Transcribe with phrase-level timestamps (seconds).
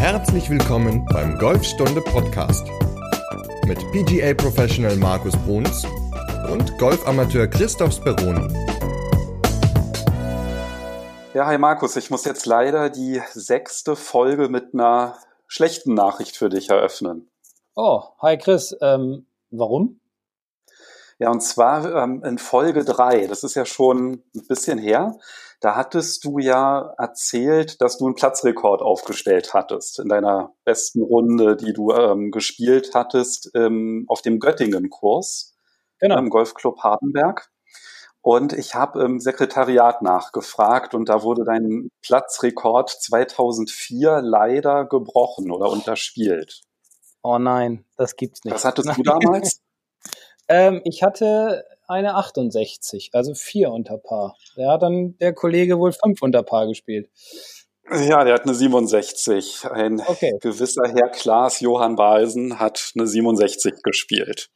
[0.00, 2.66] Herzlich willkommen beim Golfstunde Podcast
[3.66, 5.84] mit PGA Professional Markus Bruns
[6.50, 8.48] und Golfamateur Christoph Speroni.
[11.34, 16.48] Ja, hi Markus, ich muss jetzt leider die sechste Folge mit einer schlechten Nachricht für
[16.48, 17.30] dich eröffnen.
[17.74, 20.00] Oh, hi Chris, ähm, warum?
[21.18, 23.26] Ja, und zwar ähm, in Folge drei.
[23.26, 25.18] das ist ja schon ein bisschen her,
[25.60, 31.56] da hattest du ja erzählt, dass du einen Platzrekord aufgestellt hattest in deiner besten Runde,
[31.56, 35.54] die du ähm, gespielt hattest ähm, auf dem Göttingen-Kurs
[35.98, 36.18] genau.
[36.18, 37.50] im Golfclub Hardenberg.
[38.22, 45.70] Und ich habe im Sekretariat nachgefragt und da wurde dein Platzrekord 2004 leider gebrochen oder
[45.70, 46.62] unterspielt.
[47.22, 48.54] Oh nein, das gibt's nicht.
[48.54, 49.60] Was hattest du damals?
[50.48, 54.36] ähm, ich hatte eine 68, also vier unter Paar.
[54.56, 57.10] Da hat dann der Kollege wohl fünf unter Paar gespielt.
[57.90, 59.64] Ja, der hat eine 67.
[59.70, 60.38] Ein okay.
[60.40, 64.48] gewisser Herr Klaas Johann Balsen hat eine 67 gespielt.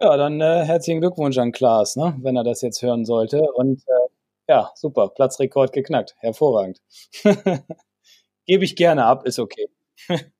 [0.00, 3.40] Ja, dann äh, herzlichen Glückwunsch an Klaas, ne, wenn er das jetzt hören sollte.
[3.54, 6.14] Und äh, ja, super, Platzrekord geknackt.
[6.18, 6.80] Hervorragend.
[8.46, 9.68] Gebe ich gerne ab, ist okay.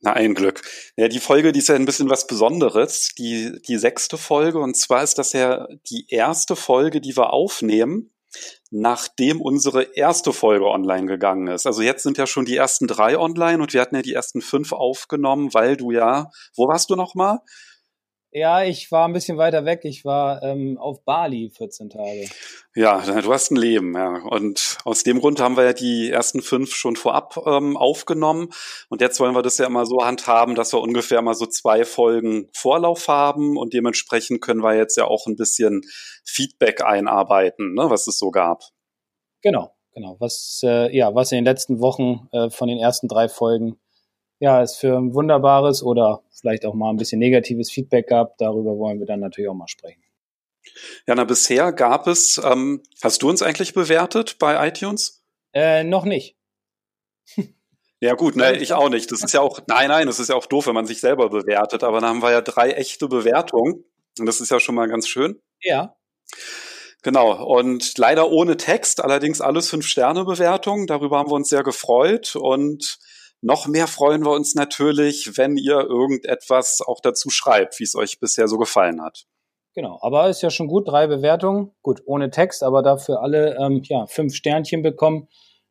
[0.00, 0.62] Na, ein Glück.
[0.96, 4.60] Ja, die Folge, die ist ja ein bisschen was Besonderes, die, die sechste Folge.
[4.60, 8.12] Und zwar ist das ja die erste Folge, die wir aufnehmen,
[8.70, 11.66] nachdem unsere erste Folge online gegangen ist.
[11.66, 14.40] Also jetzt sind ja schon die ersten drei online und wir hatten ja die ersten
[14.40, 17.40] fünf aufgenommen, weil du ja, wo warst du nochmal?
[18.38, 19.80] Ja, ich war ein bisschen weiter weg.
[19.82, 22.28] Ich war ähm, auf Bali 14 Tage.
[22.76, 24.22] Ja, du hast ein Leben, ja.
[24.22, 28.50] Und aus dem Grund haben wir ja die ersten fünf schon vorab ähm, aufgenommen.
[28.90, 31.84] Und jetzt wollen wir das ja immer so handhaben, dass wir ungefähr mal so zwei
[31.84, 33.56] Folgen Vorlauf haben.
[33.56, 35.80] Und dementsprechend können wir jetzt ja auch ein bisschen
[36.24, 38.62] Feedback einarbeiten, ne, was es so gab.
[39.42, 40.16] Genau, genau.
[40.20, 43.80] Was, äh, ja, was in den letzten Wochen äh, von den ersten drei Folgen
[44.38, 48.38] ja, es für ein wunderbares oder vielleicht auch mal ein bisschen negatives Feedback gab.
[48.38, 50.02] Darüber wollen wir dann natürlich auch mal sprechen.
[51.06, 55.24] Ja, na, bisher gab es, ähm, hast du uns eigentlich bewertet bei iTunes?
[55.52, 56.36] Äh, noch nicht.
[58.00, 59.10] Ja gut, ne, ich auch nicht.
[59.10, 61.30] Das ist ja auch, nein, nein, das ist ja auch doof, wenn man sich selber
[61.30, 61.82] bewertet.
[61.82, 63.84] Aber dann haben wir ja drei echte Bewertungen.
[64.18, 65.40] Und das ist ja schon mal ganz schön.
[65.62, 65.96] Ja.
[67.02, 70.86] Genau, und leider ohne Text, allerdings alles Fünf-Sterne-Bewertungen.
[70.86, 72.36] Darüber haben wir uns sehr gefreut.
[72.36, 72.98] Und
[73.40, 78.20] noch mehr freuen wir uns natürlich, wenn ihr irgendetwas auch dazu schreibt, wie es euch
[78.20, 79.26] bisher so gefallen hat.
[79.74, 83.82] Genau, aber ist ja schon gut, drei Bewertungen, gut, ohne Text, aber dafür alle ähm,
[83.84, 85.28] ja, fünf Sternchen bekommen.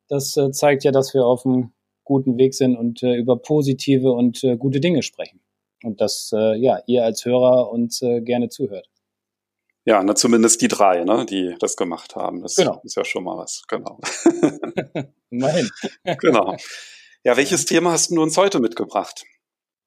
[0.07, 1.73] Das äh, zeigt ja, dass wir auf einem
[2.05, 5.41] guten Weg sind und äh, über positive und äh, gute Dinge sprechen.
[5.84, 8.88] Und dass äh, ja, ihr als Hörer uns äh, gerne zuhört.
[9.84, 12.41] Ja, na, zumindest die drei, ne, die das gemacht haben.
[12.41, 12.79] Das genau.
[12.84, 13.99] ist ja schon mal was, genau.
[15.29, 15.69] Immerhin.
[16.19, 16.55] genau.
[17.28, 19.26] Ja, welches Thema hast du uns heute mitgebracht?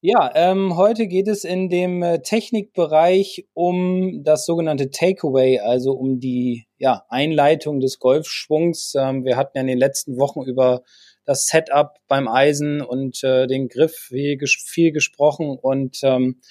[0.03, 6.21] Ja, ähm, heute geht es in dem äh, Technikbereich um das sogenannte Takeaway, also um
[6.21, 8.93] die ja, Einleitung des Golfschwungs.
[8.95, 10.83] Ähm, wir hatten ja in den letzten Wochen über
[11.25, 16.43] das Setup beim Eisen und äh, den Griff viel, viel gesprochen und ähm,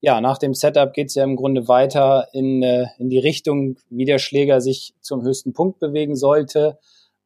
[0.00, 3.78] ja, nach dem Setup geht es ja im Grunde weiter in, äh, in die Richtung,
[3.90, 6.78] wie der Schläger sich zum höchsten Punkt bewegen sollte.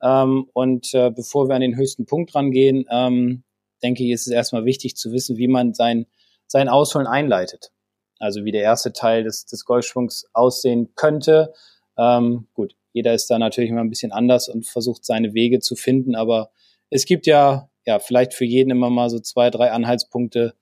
[0.03, 3.45] Ähm, und äh, bevor wir an den höchsten Punkt rangehen, ähm,
[3.83, 6.07] denke ich, ist es erstmal wichtig zu wissen, wie man sein,
[6.47, 7.73] sein Ausholen einleitet.
[8.19, 11.53] Also wie der erste Teil des, des Golfschwungs aussehen könnte.
[11.97, 15.77] Ähm, gut, jeder ist da natürlich immer ein bisschen anders und versucht seine Wege zu
[15.77, 16.51] finden, aber
[16.91, 20.55] es gibt ja, ja, vielleicht für jeden immer mal so zwei, drei Anhaltspunkte,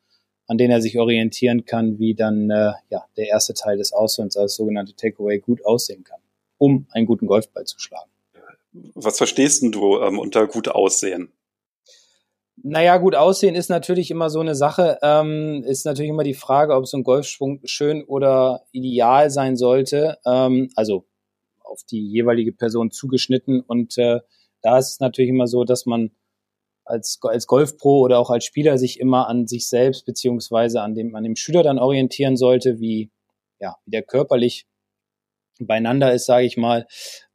[0.46, 4.34] an denen er sich orientieren kann, wie dann äh, ja, der erste Teil des Ausholens,
[4.34, 6.20] das sogenannte Takeaway, gut aussehen kann,
[6.58, 8.10] um einen guten Golfball zu schlagen.
[8.94, 11.32] Was verstehst du ähm, unter gut aussehen?
[12.62, 14.98] Naja, gut aussehen ist natürlich immer so eine Sache.
[15.02, 20.18] Ähm, ist natürlich immer die Frage, ob so ein Golfschwung schön oder ideal sein sollte.
[20.26, 21.06] Ähm, also
[21.62, 23.60] auf die jeweilige Person zugeschnitten.
[23.60, 24.20] Und äh,
[24.62, 26.10] da ist es natürlich immer so, dass man
[26.84, 31.14] als, als Golfpro oder auch als Spieler sich immer an sich selbst beziehungsweise an dem,
[31.14, 33.10] an dem Schüler dann orientieren sollte, wie,
[33.60, 34.66] ja, wie der körperlich
[35.60, 36.86] beieinander ist, sage ich mal,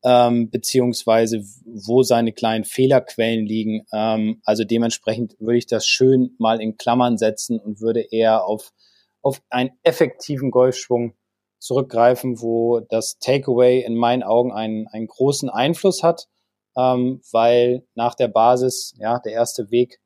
[0.04, 3.86] ähm, beziehungsweise wo seine kleinen Fehlerquellen liegen.
[3.94, 8.74] Ähm, also dementsprechend würde ich das schön mal in Klammern setzen und würde eher auf,
[9.22, 11.14] auf einen effektiven Golfschwung
[11.60, 16.28] zurückgreifen, wo das Takeaway in meinen Augen einen, einen großen Einfluss hat,
[16.76, 20.00] ähm, weil nach der Basis, ja, der erste Weg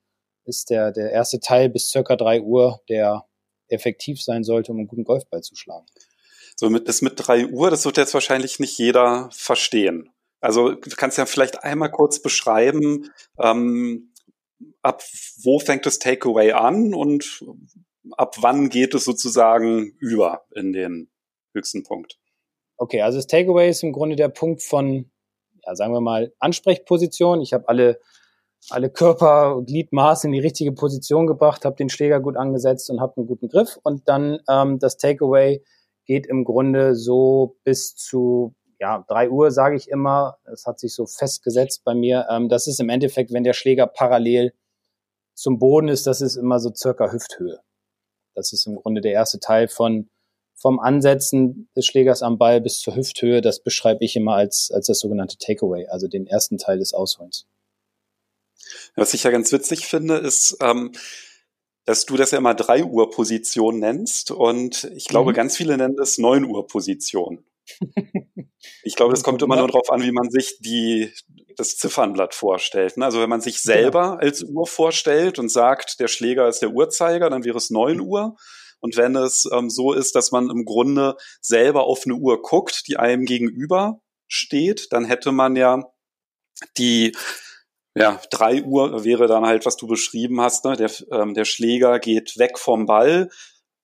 [0.46, 3.26] ist der, der erste Teil bis circa drei Uhr, der
[3.70, 5.88] effektiv sein sollte, um einen guten Golfball zu schlagen.
[6.60, 10.10] So mit, das mit drei Uhr, das wird jetzt wahrscheinlich nicht jeder verstehen.
[10.42, 14.12] Also du kannst ja vielleicht einmal kurz beschreiben, ähm,
[14.82, 15.04] ab
[15.44, 17.44] wo fängt das Takeaway an und
[18.12, 21.10] ab wann geht es sozusagen über in den
[21.54, 22.18] höchsten Punkt?
[22.78, 25.12] Okay, also das Takeaway ist im Grunde der Punkt von,
[25.64, 27.42] ja, sagen wir mal, Ansprechposition.
[27.42, 28.00] Ich habe alle,
[28.70, 33.18] alle Körper, Gliedmaße in die richtige Position gebracht, habe den Schläger gut angesetzt und habe
[33.18, 33.78] einen guten Griff.
[33.84, 35.64] Und dann ähm, das Takeaway
[36.08, 40.94] geht im Grunde so bis zu ja, drei Uhr sage ich immer, es hat sich
[40.94, 42.28] so festgesetzt bei mir.
[42.30, 44.54] Ähm, das ist im Endeffekt, wenn der Schläger parallel
[45.34, 47.60] zum Boden ist, das ist immer so circa Hüfthöhe.
[48.36, 50.10] Das ist im Grunde der erste Teil von
[50.60, 54.88] vom Ansetzen des Schlägers am Ball bis zur Hüfthöhe, das beschreibe ich immer als, als
[54.88, 57.46] das sogenannte Takeaway, also den ersten Teil des Ausholens.
[58.96, 60.94] Was ich ja ganz witzig finde, ist, ähm,
[61.88, 65.36] dass du das ja immer 3 Uhr Position nennst und ich glaube, mhm.
[65.36, 67.46] ganz viele nennen das 9 Uhr Position.
[68.84, 71.14] ich glaube, es kommt immer nur darauf an, wie man sich die,
[71.56, 72.98] das Ziffernblatt vorstellt.
[72.98, 73.06] Ne?
[73.06, 77.30] Also wenn man sich selber als Uhr vorstellt und sagt, der Schläger ist der Uhrzeiger,
[77.30, 78.36] dann wäre es 9 Uhr.
[78.82, 82.86] Und wenn es ähm, so ist, dass man im Grunde selber auf eine Uhr guckt,
[82.90, 85.90] die einem gegenüber steht, dann hätte man ja
[86.78, 87.16] die
[87.98, 90.76] ja, drei Uhr wäre dann halt, was du beschrieben hast, ne?
[90.76, 93.30] der, ähm, der Schläger geht weg vom Ball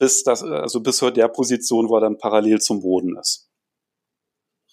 [0.04, 3.50] bis das, also bis zu der Position, wo er dann parallel zum Boden ist.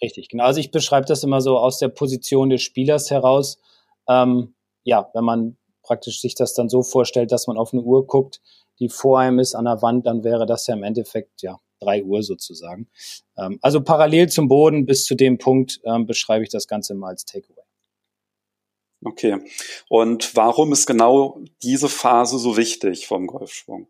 [0.03, 0.45] Richtig, genau.
[0.45, 3.59] Also ich beschreibe das immer so aus der Position des Spielers heraus.
[4.09, 8.09] Ähm, ja, wenn man praktisch sich das dann so vorstellt, dass man auf eine Uhr
[8.09, 8.41] guckt,
[8.81, 12.03] die vor einem ist an der Wand, dann wäre das ja im Endeffekt ja drei
[12.03, 12.89] Uhr sozusagen.
[13.37, 17.11] Ähm, also parallel zum Boden bis zu dem Punkt ähm, beschreibe ich das Ganze mal
[17.11, 17.60] als Takeaway.
[19.03, 19.39] Okay.
[19.89, 23.89] Und warum ist genau diese Phase so wichtig vom Golfschwung?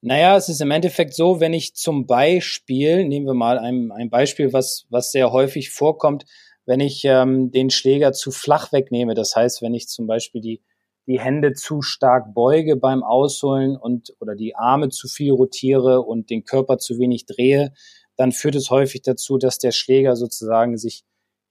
[0.00, 4.10] Naja, es ist im Endeffekt so, wenn ich zum Beispiel, nehmen wir mal ein, ein
[4.10, 6.24] Beispiel, was, was sehr häufig vorkommt,
[6.66, 9.14] wenn ich ähm, den Schläger zu flach wegnehme.
[9.14, 10.62] Das heißt, wenn ich zum Beispiel die
[11.06, 16.30] die Hände zu stark beuge beim Ausholen und oder die Arme zu viel rotiere und
[16.30, 17.72] den Körper zu wenig drehe,
[18.16, 21.04] dann führt es häufig dazu, dass der Schläger sozusagen sich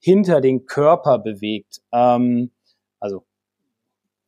[0.04, 1.80] hinter den Körper bewegt.
[1.90, 2.50] Ähm,
[3.00, 3.24] also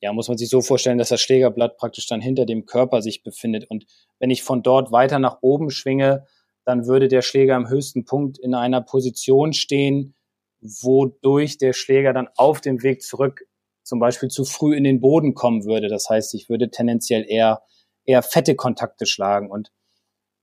[0.00, 3.22] ja, muss man sich so vorstellen, dass das Schlägerblatt praktisch dann hinter dem Körper sich
[3.22, 3.68] befindet.
[3.68, 3.84] Und
[4.18, 6.24] wenn ich von dort weiter nach oben schwinge,
[6.64, 10.14] dann würde der Schläger am höchsten Punkt in einer Position stehen,
[10.60, 13.42] wodurch der Schläger dann auf dem Weg zurück
[13.82, 15.88] zum Beispiel zu früh in den Boden kommen würde.
[15.88, 17.62] Das heißt, ich würde tendenziell eher,
[18.04, 19.50] eher fette Kontakte schlagen.
[19.50, 19.70] Und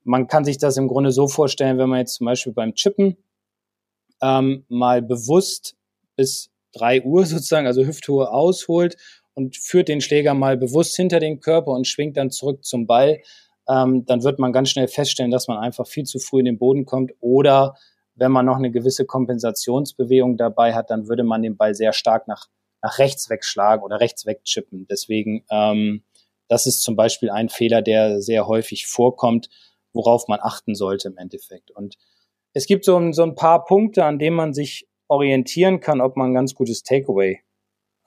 [0.04, 3.18] man kann sich das im Grunde so vorstellen, wenn man jetzt zum Beispiel beim Chippen
[4.24, 5.75] ähm, mal bewusst
[6.16, 8.96] bis drei Uhr sozusagen, also Hüfthohe ausholt
[9.34, 13.20] und führt den Schläger mal bewusst hinter den Körper und schwingt dann zurück zum Ball,
[13.68, 16.58] ähm, dann wird man ganz schnell feststellen, dass man einfach viel zu früh in den
[16.58, 17.75] Boden kommt oder
[18.16, 22.28] wenn man noch eine gewisse Kompensationsbewegung dabei hat, dann würde man den Ball sehr stark
[22.28, 22.48] nach
[22.84, 24.86] nach rechts wegschlagen oder rechts wegchippen.
[24.88, 26.04] Deswegen, ähm,
[26.50, 29.50] das ist zum Beispiel ein Fehler, der sehr häufig vorkommt,
[29.94, 31.72] worauf man achten sollte im Endeffekt.
[31.72, 31.98] Und
[32.54, 36.32] es gibt so, so ein paar Punkte, an denen man sich orientieren kann, ob man
[36.32, 37.42] ein ganz gutes Takeaway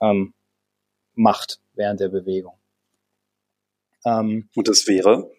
[0.01, 0.33] ähm,
[1.13, 2.53] macht während der Bewegung.
[4.05, 5.29] Ähm, Und das wäre?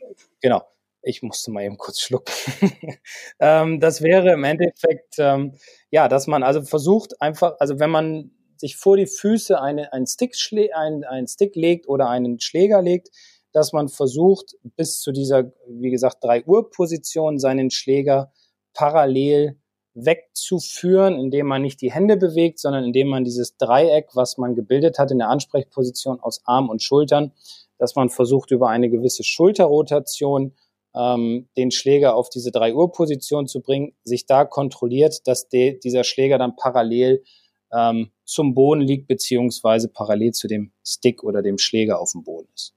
[0.40, 0.62] Genau.
[1.02, 2.32] Ich musste mal eben kurz schlucken.
[3.40, 5.54] ähm, das wäre im Endeffekt, ähm,
[5.90, 10.06] ja, dass man also versucht einfach, also wenn man sich vor die Füße eine, ein
[10.06, 10.34] Stick,
[10.74, 13.10] ein, ein Stick legt oder einen Schläger legt,
[13.52, 18.32] dass man versucht, bis zu dieser, wie gesagt, 3 Uhr Position seinen Schläger
[18.78, 19.58] parallel
[19.94, 25.00] wegzuführen, indem man nicht die Hände bewegt, sondern indem man dieses Dreieck, was man gebildet
[25.00, 27.32] hat in der Ansprechposition aus Arm und Schultern,
[27.78, 30.54] dass man versucht, über eine gewisse Schulterrotation
[30.94, 35.76] ähm, den Schläger auf diese 3 Uhr Position zu bringen, sich da kontrolliert, dass de,
[35.80, 37.24] dieser Schläger dann parallel
[37.72, 42.48] ähm, zum Boden liegt, beziehungsweise parallel zu dem Stick oder dem Schläger auf dem Boden
[42.54, 42.74] ist.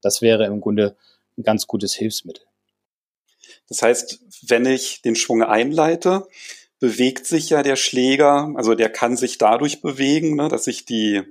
[0.00, 0.96] Das wäre im Grunde
[1.36, 2.46] ein ganz gutes Hilfsmittel.
[3.68, 6.26] Das heißt, wenn ich den Schwung einleite,
[6.78, 11.22] bewegt sich ja der Schläger, also der kann sich dadurch bewegen, ne, dass ich die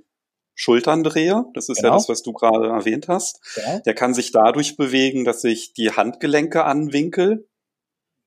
[0.56, 1.46] Schultern drehe.
[1.54, 1.90] Das ist genau.
[1.90, 3.42] ja das, was du gerade erwähnt hast.
[3.58, 3.80] Ja.
[3.80, 7.50] Der kann sich dadurch bewegen, dass ich die Handgelenke anwinkel.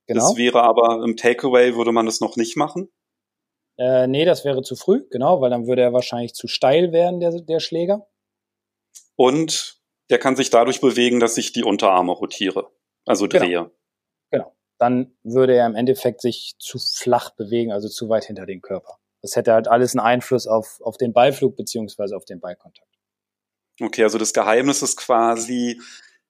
[0.06, 0.20] Genau.
[0.20, 2.88] Das wäre aber im Takeaway würde man das noch nicht machen.
[3.78, 7.20] Äh, nee, das wäre zu früh, genau, weil dann würde er wahrscheinlich zu steil werden,
[7.20, 8.06] der, der Schläger.
[9.16, 9.80] Und
[10.10, 12.70] der kann sich dadurch bewegen, dass ich die Unterarme rotiere,
[13.06, 13.44] also genau.
[13.44, 13.70] drehe.
[14.78, 18.98] Dann würde er im Endeffekt sich zu flach bewegen, also zu weit hinter den Körper.
[19.22, 22.88] Das hätte halt alles einen Einfluss auf, auf den Ballflug beziehungsweise auf den Ballkontakt.
[23.80, 25.80] Okay, also das Geheimnis ist quasi,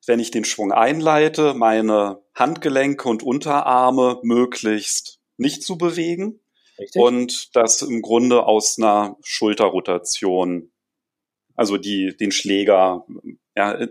[0.07, 6.41] wenn ich den Schwung einleite, meine Handgelenke und Unterarme möglichst nicht zu bewegen,
[6.77, 7.01] Richtig.
[7.01, 10.73] Und das im Grunde aus einer Schulterrotation
[11.57, 13.07] also die, den Schläger,
[13.57, 13.87] ja,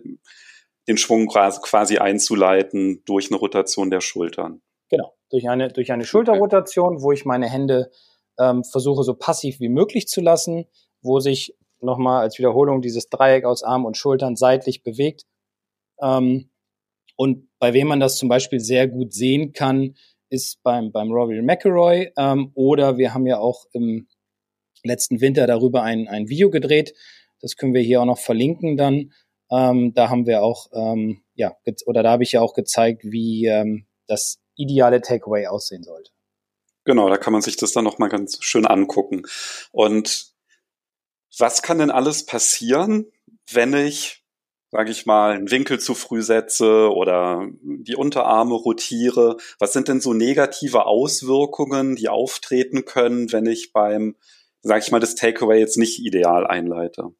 [0.88, 4.62] den Schwung quasi einzuleiten durch eine Rotation der Schultern.
[4.90, 7.90] Genau, durch eine, durch eine Schulterrotation, wo ich meine Hände
[8.40, 10.66] ähm, versuche so passiv wie möglich zu lassen,
[11.02, 15.25] wo sich nochmal als Wiederholung dieses Dreieck aus Arm und Schultern seitlich bewegt.
[16.02, 16.50] Ähm,
[17.16, 19.96] und bei wem man das zum Beispiel sehr gut sehen kann,
[20.30, 22.12] ist beim, beim Rory McElroy.
[22.18, 24.08] Ähm, oder wir haben ja auch im
[24.84, 26.94] letzten Winter darüber ein, ein Video gedreht.
[27.40, 29.12] Das können wir hier auch noch verlinken dann.
[29.52, 33.46] Ähm, da haben wir auch, ähm, ja, oder da habe ich ja auch gezeigt, wie
[33.46, 36.12] ähm, das ideale Takeaway aussehen sollte.
[36.86, 39.24] Genau, da kann man sich das dann nochmal ganz schön angucken.
[39.72, 40.34] Und
[41.38, 43.06] was kann denn alles passieren,
[43.52, 44.24] wenn ich
[44.74, 49.38] sage ich mal, einen Winkel zu früh setze oder die Unterarme rotiere?
[49.60, 54.16] Was sind denn so negative Auswirkungen, die auftreten können, wenn ich beim,
[54.64, 57.14] sage ich mal, das Takeaway jetzt nicht ideal einleite?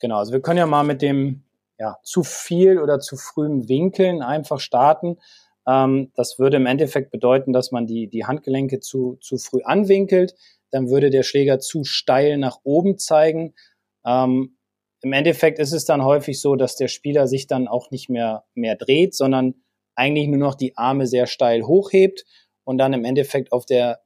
[0.00, 1.44] Genau, also wir können ja mal mit dem
[1.82, 5.18] ja, zu viel oder zu frühen Winkeln einfach starten.
[5.66, 10.36] Ähm, das würde im Endeffekt bedeuten, dass man die, die Handgelenke zu, zu früh anwinkelt.
[10.70, 13.54] Dann würde der Schläger zu steil nach oben zeigen.
[14.06, 14.58] Ähm,
[15.00, 18.44] im Endeffekt ist es dann häufig so, dass der Spieler sich dann auch nicht mehr,
[18.54, 19.56] mehr dreht, sondern
[19.96, 22.24] eigentlich nur noch die Arme sehr steil hochhebt
[22.62, 24.02] und dann im Endeffekt auf der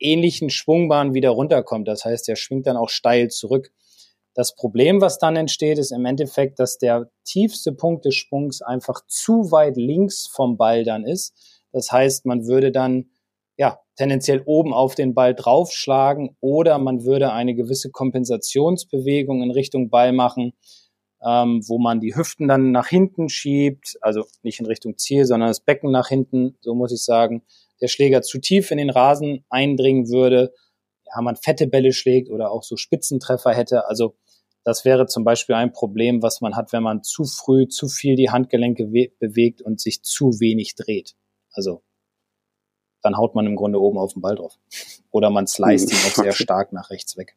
[0.00, 1.86] ähnlichen Schwungbahn wieder runterkommt.
[1.86, 3.70] Das heißt, er schwingt dann auch steil zurück.
[4.34, 9.00] Das Problem, was dann entsteht, ist im Endeffekt, dass der tiefste Punkt des Schwungs einfach
[9.06, 11.34] zu weit links vom Ball dann ist.
[11.72, 13.10] Das heißt, man würde dann
[13.60, 19.90] ja, tendenziell oben auf den Ball draufschlagen oder man würde eine gewisse Kompensationsbewegung in Richtung
[19.90, 20.54] Ball machen,
[21.22, 25.50] ähm, wo man die Hüften dann nach hinten schiebt, also nicht in Richtung Ziel, sondern
[25.50, 27.42] das Becken nach hinten, so muss ich sagen,
[27.82, 30.54] der Schläger zu tief in den Rasen eindringen würde,
[31.14, 33.88] ja, man fette Bälle schlägt oder auch so Spitzentreffer hätte.
[33.88, 34.16] Also
[34.64, 38.16] das wäre zum Beispiel ein Problem, was man hat, wenn man zu früh zu viel
[38.16, 38.86] die Handgelenke
[39.18, 41.14] bewegt und sich zu wenig dreht.
[41.52, 41.82] Also
[43.02, 44.54] dann haut man im Grunde oben auf den Ball drauf.
[45.10, 47.36] Oder man sliced ihn auch sehr stark nach rechts weg.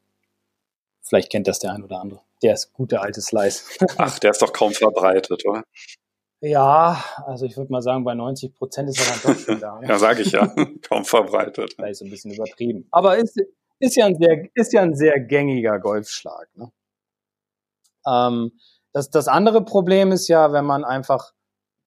[1.02, 2.22] Vielleicht kennt das der ein oder andere.
[2.42, 3.64] Der ist gute alte Slice.
[3.98, 5.64] Ach, der ist doch kaum verbreitet, oder?
[6.40, 9.80] Ja, also ich würde mal sagen, bei 90 Prozent ist er dann doch schon da.
[9.86, 10.46] ja, sage ich ja.
[10.82, 11.74] kaum verbreitet.
[11.74, 12.86] Vielleicht so ein bisschen übertrieben.
[12.90, 13.38] Aber ist,
[13.78, 16.48] ist, ja, ein sehr, ist ja ein sehr gängiger Golfschlag.
[16.54, 16.70] Ne?
[18.06, 18.52] Ähm,
[18.92, 21.32] das, das andere Problem ist ja, wenn man einfach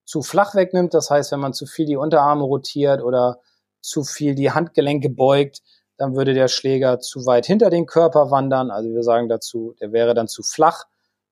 [0.04, 3.40] zu flach wegnimmt, das heißt, wenn man zu viel die Unterarme rotiert oder
[3.80, 5.62] zu viel die Handgelenke beugt,
[5.96, 8.70] dann würde der Schläger zu weit hinter den Körper wandern.
[8.70, 10.84] Also wir sagen dazu, der wäre dann zu flach.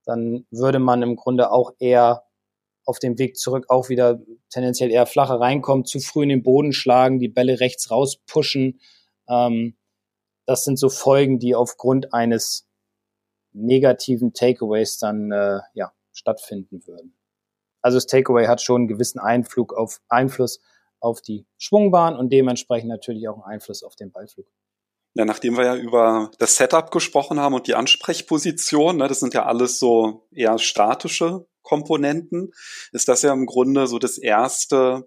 [0.05, 2.25] Dann würde man im Grunde auch eher
[2.85, 4.21] auf dem Weg zurück auch wieder
[4.51, 8.81] tendenziell eher flacher reinkommen, zu früh in den Boden schlagen, die Bälle rechts raus pushen.
[9.29, 9.77] Ähm,
[10.47, 12.67] das sind so Folgen, die aufgrund eines
[13.53, 17.17] negativen Takeaways dann äh, ja, stattfinden würden.
[17.83, 20.61] Also das Takeaway hat schon einen gewissen Einflug auf, Einfluss
[21.01, 24.47] auf die Schwungbahn und dementsprechend natürlich auch einen Einfluss auf den Ballflug.
[25.15, 29.35] Ja, nachdem wir ja über das Setup gesprochen haben und die Ansprechposition, ne, das sind
[29.35, 32.53] ja alles so eher statische Komponenten,
[32.93, 35.07] ist das ja im Grunde so das erste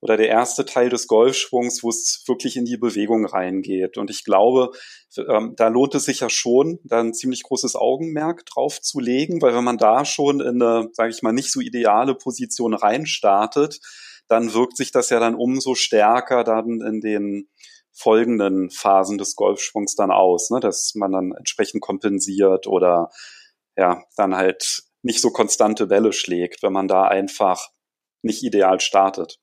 [0.00, 3.96] oder der erste Teil des Golfschwungs, wo es wirklich in die Bewegung reingeht.
[3.96, 4.70] Und ich glaube,
[5.16, 9.40] ähm, da lohnt es sich ja schon, da ein ziemlich großes Augenmerk drauf zu legen,
[9.40, 13.80] weil wenn man da schon in eine, sage ich mal, nicht so ideale Position reinstartet,
[14.28, 17.48] dann wirkt sich das ja dann umso stärker dann in den
[17.92, 20.60] folgenden Phasen des Golfschwungs dann aus, ne?
[20.60, 23.10] dass man dann entsprechend kompensiert oder
[23.76, 27.70] ja, dann halt nicht so konstante Welle schlägt, wenn man da einfach
[28.22, 29.38] nicht ideal startet.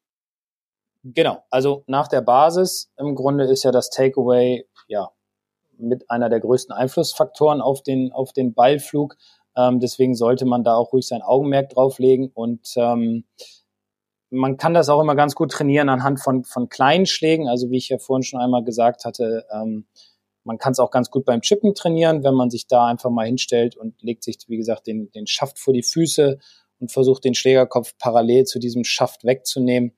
[1.03, 5.11] Genau, also nach der Basis im Grunde ist ja das Takeaway ja
[5.77, 9.17] mit einer der größten Einflussfaktoren auf den auf den Ballflug.
[9.55, 13.25] Ähm, deswegen sollte man da auch ruhig sein Augenmerk drauflegen und ähm,
[14.29, 17.47] man kann das auch immer ganz gut trainieren anhand von, von kleinen Schlägen.
[17.47, 19.85] Also wie ich ja vorhin schon einmal gesagt hatte, ähm,
[20.43, 23.27] man kann es auch ganz gut beim Chippen trainieren, wenn man sich da einfach mal
[23.27, 26.39] hinstellt und legt sich, wie gesagt, den, den Schaft vor die Füße
[26.79, 29.93] und versucht, den Schlägerkopf parallel zu diesem Schaft wegzunehmen.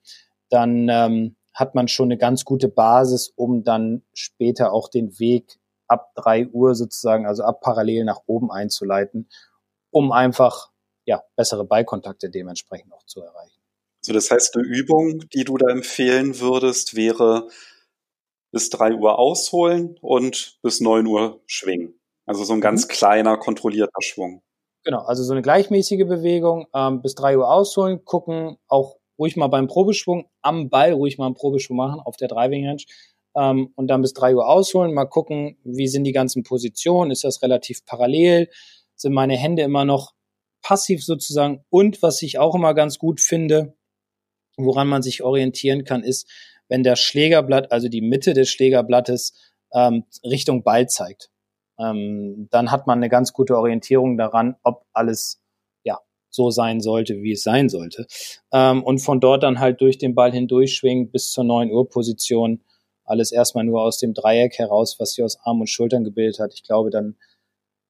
[0.50, 5.58] Dann ähm, hat man schon eine ganz gute Basis, um dann später auch den Weg
[5.88, 9.28] ab drei Uhr sozusagen, also ab parallel nach oben einzuleiten,
[9.90, 10.70] um einfach
[11.06, 13.60] ja bessere Ballkontakte dementsprechend auch zu erreichen.
[14.00, 17.48] So, das heißt, eine Übung, die du da empfehlen würdest, wäre
[18.52, 21.98] bis drei Uhr ausholen und bis neun Uhr schwingen.
[22.26, 22.90] Also so ein ganz mhm.
[22.90, 24.42] kleiner, kontrollierter Schwung.
[24.84, 29.48] Genau, also so eine gleichmäßige Bewegung, ähm, bis drei Uhr ausholen, gucken, auch ruhig mal
[29.48, 32.82] beim Probeschwung am Ball ruhig mal einen Probeschwung machen auf der Driving Range
[33.36, 37.24] ähm, und dann bis drei Uhr ausholen, mal gucken, wie sind die ganzen Positionen, ist
[37.24, 38.48] das relativ parallel,
[38.94, 40.14] sind meine Hände immer noch
[40.62, 41.64] passiv sozusagen.
[41.68, 43.76] Und was ich auch immer ganz gut finde,
[44.56, 46.28] woran man sich orientieren kann, ist,
[46.68, 49.34] wenn der Schlägerblatt, also die Mitte des Schlägerblattes,
[49.72, 51.30] ähm, Richtung Ball zeigt.
[51.78, 55.42] Ähm, dann hat man eine ganz gute Orientierung daran, ob alles
[56.36, 58.06] so sein sollte, wie es sein sollte.
[58.52, 62.60] Ähm, und von dort dann halt durch den Ball hindurchschwingen bis zur 9 Uhr Position.
[63.04, 66.52] Alles erstmal nur aus dem Dreieck heraus, was sich aus Arm und Schultern gebildet hat.
[66.54, 67.16] Ich glaube, dann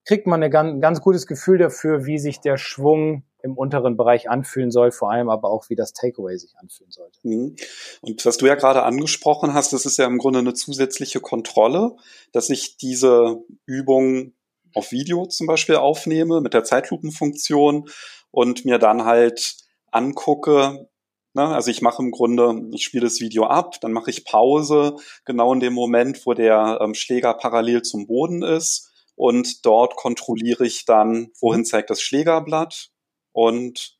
[0.05, 4.29] kriegt man ein ganz, ganz gutes Gefühl dafür, wie sich der Schwung im unteren Bereich
[4.29, 7.19] anfühlen soll, vor allem aber auch, wie das Takeaway sich anfühlen sollte.
[7.23, 7.55] Mhm.
[8.01, 11.95] Und was du ja gerade angesprochen hast, das ist ja im Grunde eine zusätzliche Kontrolle,
[12.31, 14.33] dass ich diese Übung
[14.73, 17.89] auf Video zum Beispiel aufnehme mit der Zeitlupenfunktion
[18.31, 19.55] und mir dann halt
[19.91, 20.87] angucke,
[21.33, 24.95] ne, also ich mache im Grunde, ich spiele das Video ab, dann mache ich Pause,
[25.25, 30.65] genau in dem Moment, wo der ähm, Schläger parallel zum Boden ist und dort kontrolliere
[30.65, 32.89] ich dann, wohin zeigt das Schlägerblatt
[33.31, 33.97] und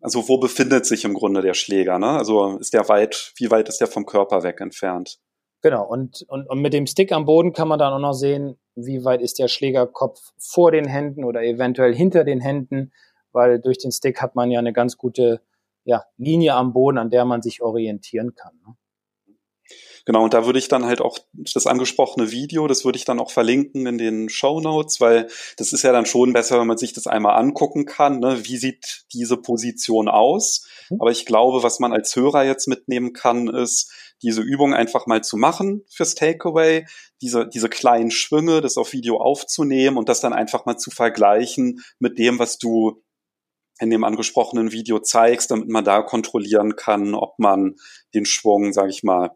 [0.00, 2.08] also wo befindet sich im Grunde der Schläger, ne?
[2.08, 5.20] Also ist der weit, wie weit ist der vom Körper weg entfernt?
[5.62, 8.58] Genau, und, und, und mit dem Stick am Boden kann man dann auch noch sehen,
[8.74, 12.92] wie weit ist der Schlägerkopf vor den Händen oder eventuell hinter den Händen,
[13.32, 15.40] weil durch den Stick hat man ja eine ganz gute
[15.84, 18.52] ja, Linie am Boden, an der man sich orientieren kann.
[18.66, 18.76] Ne?
[20.04, 21.18] Genau, und da würde ich dann halt auch
[21.54, 25.72] das angesprochene Video, das würde ich dann auch verlinken in den Show Notes, weil das
[25.72, 28.18] ist ja dann schon besser, wenn man sich das einmal angucken kann.
[28.18, 28.44] Ne?
[28.44, 30.66] Wie sieht diese Position aus?
[30.90, 31.00] Mhm.
[31.00, 35.22] Aber ich glaube, was man als Hörer jetzt mitnehmen kann, ist, diese Übung einfach mal
[35.22, 36.86] zu machen fürs Takeaway,
[37.20, 41.82] diese, diese kleinen Schwünge, das auf Video aufzunehmen und das dann einfach mal zu vergleichen
[41.98, 43.01] mit dem, was du
[43.82, 47.74] in dem angesprochenen Video zeigst, damit man da kontrollieren kann, ob man
[48.14, 49.32] den Schwung, sage ich mal,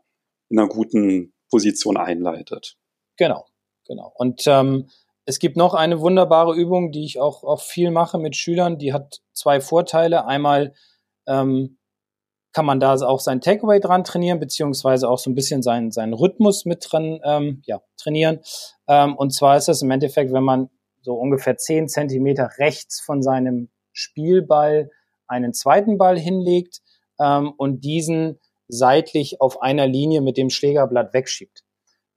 [0.49, 2.77] in einer guten Position einleitet.
[3.17, 3.47] Genau,
[3.87, 4.13] genau.
[4.15, 4.89] Und ähm,
[5.25, 8.79] es gibt noch eine wunderbare Übung, die ich auch, auch viel mache mit Schülern.
[8.79, 10.27] Die hat zwei Vorteile.
[10.27, 10.75] Einmal
[11.27, 11.79] ähm,
[12.53, 16.15] kann man da auch sein Takeaway dran trainieren, beziehungsweise auch so ein bisschen seinen, seinen
[16.15, 18.39] Rhythmus mit dran ähm, ja, trainieren.
[18.87, 20.71] Ähm, und zwar ist das im Endeffekt, wenn man
[21.03, 24.91] so ungefähr zehn Zentimeter rechts von seinem Spielball
[25.27, 26.81] einen zweiten Ball hinlegt
[27.19, 31.65] ähm, und diesen seitlich auf einer Linie mit dem Schlägerblatt wegschiebt.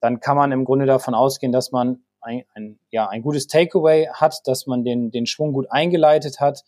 [0.02, 4.08] Dann kann man im Grunde davon ausgehen, dass man ein, ein, ja, ein gutes Takeaway
[4.12, 6.63] hat, dass man den, den Schwung gut eingeleitet hat.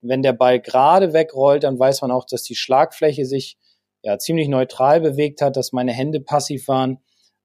[0.00, 3.58] Wenn der Ball gerade wegrollt, dann weiß man auch, dass die Schlagfläche sich
[4.02, 6.98] ja, ziemlich neutral bewegt hat, dass meine Hände passiv waren.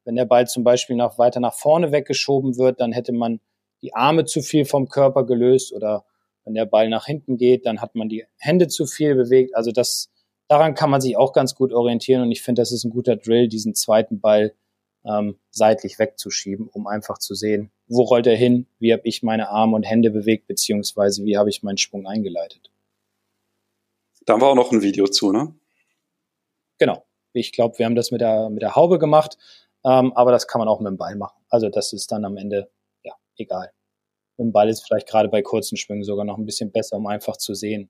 [0.03, 3.39] Wenn der Ball zum Beispiel noch weiter nach vorne weggeschoben wird, dann hätte man
[3.81, 6.05] die Arme zu viel vom Körper gelöst oder
[6.49, 9.55] wenn der Ball nach hinten geht, dann hat man die Hände zu viel bewegt.
[9.55, 10.09] Also das
[10.47, 13.15] daran kann man sich auch ganz gut orientieren und ich finde, das ist ein guter
[13.15, 14.55] Drill, diesen zweiten Ball
[15.05, 19.49] ähm, seitlich wegzuschieben, um einfach zu sehen, wo rollt er hin, wie habe ich meine
[19.49, 22.71] Arme und Hände bewegt, beziehungsweise wie habe ich meinen Schwung eingeleitet.
[24.25, 25.53] Da wir auch noch ein Video zu, ne?
[26.79, 27.05] Genau.
[27.31, 29.37] Ich glaube, wir haben das mit der, mit der Haube gemacht,
[29.85, 31.39] ähm, aber das kann man auch mit dem Ball machen.
[31.49, 32.71] Also das ist dann am Ende,
[33.03, 33.71] ja, egal.
[34.39, 37.37] Dem Ball ist vielleicht gerade bei kurzen Schwüngen sogar noch ein bisschen besser, um einfach
[37.37, 37.89] zu sehen,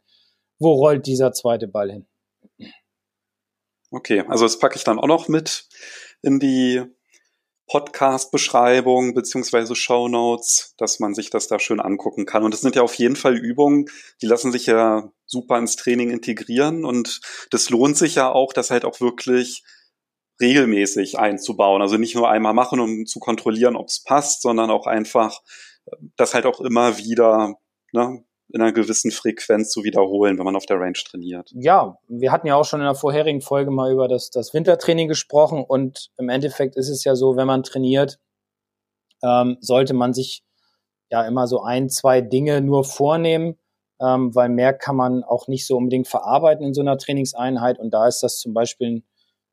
[0.60, 2.08] wo rollt dieser zweite Ball hin.
[3.92, 5.68] Okay, also das packe ich dann auch noch mit
[6.22, 6.84] in die
[7.68, 12.44] Podcast-Beschreibung beziehungsweise Show Notes, dass man sich das da schön angucken kann.
[12.44, 13.86] Und das sind ja auf jeden Fall Übungen,
[14.22, 18.72] die lassen sich ja super ins Training integrieren und das lohnt sich ja auch, das
[18.72, 19.64] halt auch wirklich
[20.42, 21.82] regelmäßig einzubauen.
[21.82, 25.42] Also nicht nur einmal machen, um zu kontrollieren, ob es passt, sondern auch einfach
[26.16, 27.56] das halt auch immer wieder
[27.92, 31.52] ne, in einer gewissen Frequenz zu wiederholen, wenn man auf der Range trainiert.
[31.54, 35.08] Ja, wir hatten ja auch schon in der vorherigen Folge mal über das, das Wintertraining
[35.08, 38.20] gesprochen und im Endeffekt ist es ja so, wenn man trainiert,
[39.24, 40.44] ähm, sollte man sich
[41.12, 43.56] ja immer so ein, zwei Dinge nur vornehmen,
[44.02, 47.94] ähm, weil mehr kann man auch nicht so unbedingt verarbeiten in so einer Trainingseinheit und
[47.94, 49.04] da ist das zum Beispiel ein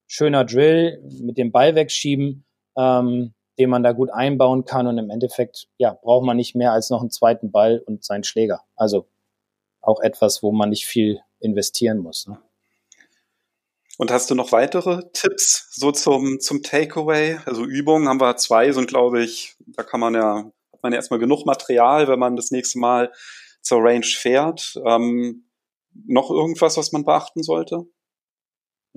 [0.06, 2.46] schöner Drill mit dem Ball wegschieben,
[2.78, 4.86] ähm, den man da gut einbauen kann.
[4.86, 8.24] Und im Endeffekt, ja, braucht man nicht mehr als noch einen zweiten Ball und seinen
[8.24, 8.62] Schläger.
[8.74, 9.06] Also
[9.80, 12.26] auch etwas, wo man nicht viel investieren muss.
[12.26, 12.38] Ne?
[13.98, 17.38] Und hast du noch weitere Tipps so zum, zum Takeaway?
[17.46, 20.96] Also Übungen haben wir zwei, sind glaube ich, da kann man ja, hat man ja
[20.96, 23.12] erstmal genug Material, wenn man das nächste Mal
[23.62, 24.78] zur Range fährt.
[24.84, 25.46] Ähm,
[26.06, 27.86] noch irgendwas, was man beachten sollte?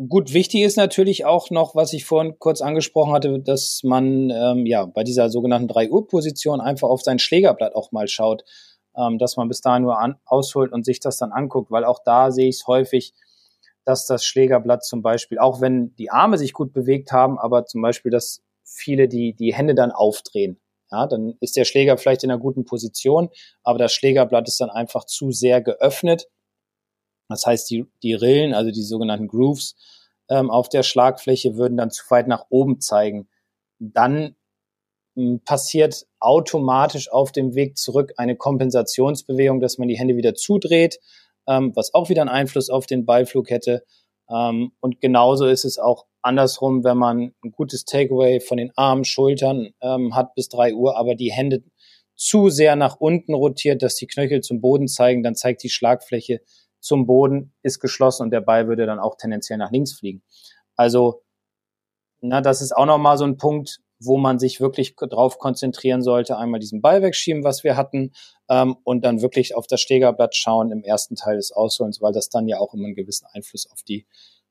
[0.08, 4.66] Gut, wichtig ist natürlich auch noch, was ich vorhin kurz angesprochen hatte, dass man ähm,
[4.66, 8.46] ja bei dieser sogenannten 3 Uhr Position einfach auf sein Schlägerblatt auch mal schaut,
[8.96, 12.00] ähm, dass man bis dahin nur an, ausholt und sich das dann anguckt, weil auch
[12.06, 13.14] da sehe ich es häufig,
[13.84, 17.82] dass das Schlägerblatt zum Beispiel, auch wenn die Arme sich gut bewegt haben, aber zum
[17.82, 20.62] Beispiel, dass viele die, die Hände dann aufdrehen.
[20.92, 23.30] Ja, dann ist der Schläger vielleicht in einer guten Position,
[23.64, 26.30] aber das Schlägerblatt ist dann einfach zu sehr geöffnet.
[27.30, 29.76] Das heißt, die, die Rillen, also die sogenannten Grooves
[30.30, 33.30] ähm, auf der Schlagfläche würden dann zu weit nach oben zeigen.
[33.80, 34.36] Dann
[35.16, 41.00] ähm, passiert automatisch auf dem Weg zurück eine Kompensationsbewegung, dass man die Hände wieder zudreht,
[41.48, 43.84] ähm, was auch wieder einen Einfluss auf den Ballflug hätte.
[44.30, 49.06] Ähm, und genauso ist es auch andersrum, wenn man ein gutes Takeaway von den Armen,
[49.06, 51.64] Schultern ähm, hat bis drei Uhr, aber die Hände
[52.16, 56.42] zu sehr nach unten rotiert, dass die Knöchel zum Boden zeigen, dann zeigt die Schlagfläche
[56.80, 60.22] zum Boden, ist geschlossen und der Ball würde dann auch tendenziell nach links fliegen.
[60.76, 61.24] Also,
[62.22, 66.38] na, das ist auch nochmal so ein Punkt, wo man sich wirklich drauf konzentrieren sollte.
[66.38, 68.14] Einmal diesen Ball wegschieben, was wir hatten,
[68.50, 72.30] ähm, und dann wirklich auf das Stegerblatt schauen im ersten Teil des Ausholens, weil das
[72.30, 74.06] dann ja auch immer einen gewissen Einfluss auf die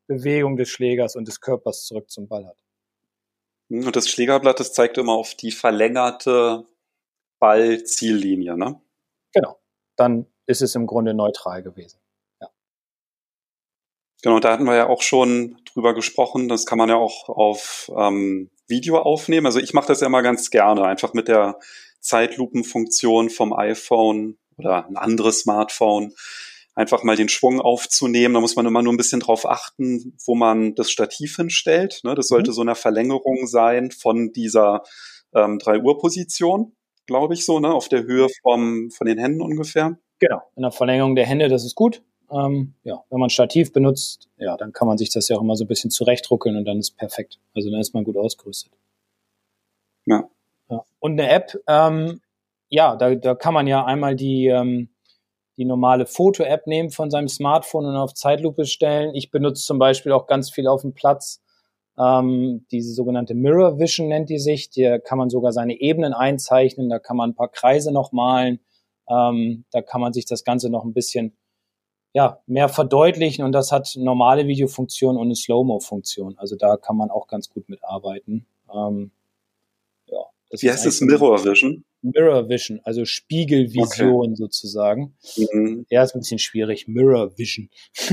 [0.06, 2.56] Bewegung des Schlägers und des Körpers zurück zum Ball hat.
[3.70, 6.64] Und das Schlägerblatt, das zeigt immer auf die verlängerte
[7.38, 8.80] Ballziellinie, ne?
[9.32, 9.58] Genau.
[9.96, 12.00] Dann ist es im Grunde neutral gewesen.
[14.22, 16.48] Genau, da hatten wir ja auch schon drüber gesprochen.
[16.48, 19.46] Das kann man ja auch auf ähm, Video aufnehmen.
[19.46, 21.58] Also ich mache das ja immer ganz gerne, einfach mit der
[22.00, 26.14] Zeitlupenfunktion vom iPhone oder ein anderes Smartphone
[26.78, 28.34] einfach mal den Schwung aufzunehmen.
[28.34, 32.00] Da muss man immer nur ein bisschen drauf achten, wo man das Stativ hinstellt.
[32.04, 32.14] Ne?
[32.14, 32.54] Das sollte mhm.
[32.54, 34.84] so eine Verlängerung sein von dieser
[35.34, 36.76] ähm, 3 Uhr Position,
[37.06, 37.72] glaube ich so, ne?
[37.72, 39.98] auf der Höhe vom, von den Händen ungefähr.
[40.20, 42.02] Genau, in der Verlängerung der Hände, das ist gut.
[42.30, 45.56] Ähm, ja, wenn man Stativ benutzt, ja, dann kann man sich das ja auch immer
[45.56, 47.38] so ein bisschen zurechtruckeln und dann ist perfekt.
[47.54, 48.72] Also dann ist man gut ausgerüstet.
[50.06, 50.28] Ja.
[50.70, 50.84] ja.
[50.98, 52.20] Und eine App, ähm,
[52.68, 54.90] ja, da, da kann man ja einmal die, ähm,
[55.56, 59.14] die normale Foto-App nehmen von seinem Smartphone und auf Zeitlupe stellen.
[59.14, 61.40] Ich benutze zum Beispiel auch ganz viel auf dem Platz
[61.98, 64.70] ähm, diese sogenannte Mirror Vision nennt die sich.
[64.72, 68.60] Hier kann man sogar seine Ebenen einzeichnen, da kann man ein paar Kreise noch malen,
[69.08, 71.36] ähm, da kann man sich das Ganze noch ein bisschen
[72.12, 76.38] ja, mehr verdeutlichen und das hat normale Videofunktion und eine Slow-Mo-Funktion.
[76.38, 78.46] Also da kann man auch ganz gut mitarbeiten.
[78.74, 79.10] Ähm,
[80.06, 81.84] ja, Wie heißt es Mirror Vision?
[82.00, 84.34] Mirror Vision, also Spiegelvision okay.
[84.36, 85.16] sozusagen.
[85.36, 85.86] Mhm.
[85.90, 86.86] Ja, ist ein bisschen schwierig.
[86.86, 87.70] Mirror Vision.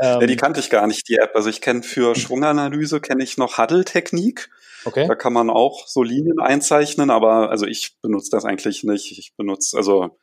[0.00, 0.36] ja, die ähm.
[0.36, 1.32] kannte ich gar nicht, die App.
[1.34, 4.48] Also ich kenne für Schwunganalyse kenne ich noch Huddle-Technik.
[4.84, 5.08] Okay.
[5.08, 9.18] Da kann man auch so Linien einzeichnen, aber also ich benutze das eigentlich nicht.
[9.18, 10.16] Ich benutze also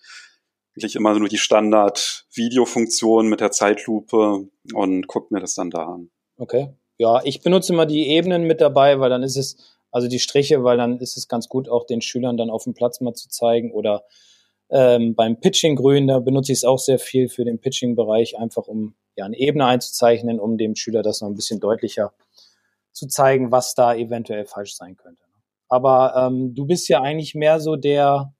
[0.75, 6.09] eigentlich immer nur die Standard-Videofunktion mit der Zeitlupe und gucke mir das dann da an.
[6.37, 6.69] Okay.
[6.97, 9.57] Ja, ich benutze immer die Ebenen mit dabei, weil dann ist es
[9.91, 12.73] also die Striche, weil dann ist es ganz gut, auch den Schülern dann auf dem
[12.73, 13.71] Platz mal zu zeigen.
[13.71, 14.03] Oder
[14.69, 18.95] ähm, beim Pitching-Grün, da benutze ich es auch sehr viel für den Pitching-Bereich, einfach um
[19.15, 22.13] ja eine Ebene einzuzeichnen, um dem Schüler das noch ein bisschen deutlicher
[22.91, 25.23] zu zeigen, was da eventuell falsch sein könnte.
[25.69, 28.33] Aber ähm, du bist ja eigentlich mehr so der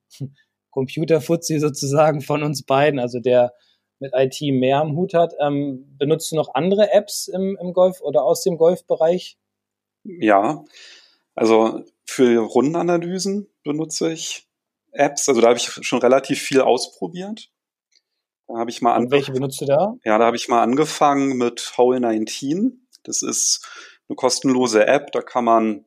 [0.76, 3.54] Computerfuzzi sozusagen von uns beiden, also der
[3.98, 5.32] mit IT mehr am Hut hat.
[5.40, 9.38] Ähm, benutzt du noch andere Apps im, im Golf oder aus dem Golfbereich?
[10.04, 10.64] Ja,
[11.34, 14.46] also für Rundenanalysen benutze ich
[14.92, 15.26] Apps.
[15.30, 17.50] Also da habe ich schon relativ viel ausprobiert.
[18.46, 19.94] Da habe ich mal Und welche benutzt du da?
[20.04, 22.86] Ja, da habe ich mal angefangen mit Hole 19.
[23.02, 23.66] Das ist
[24.08, 25.10] eine kostenlose App.
[25.12, 25.86] Da kann man,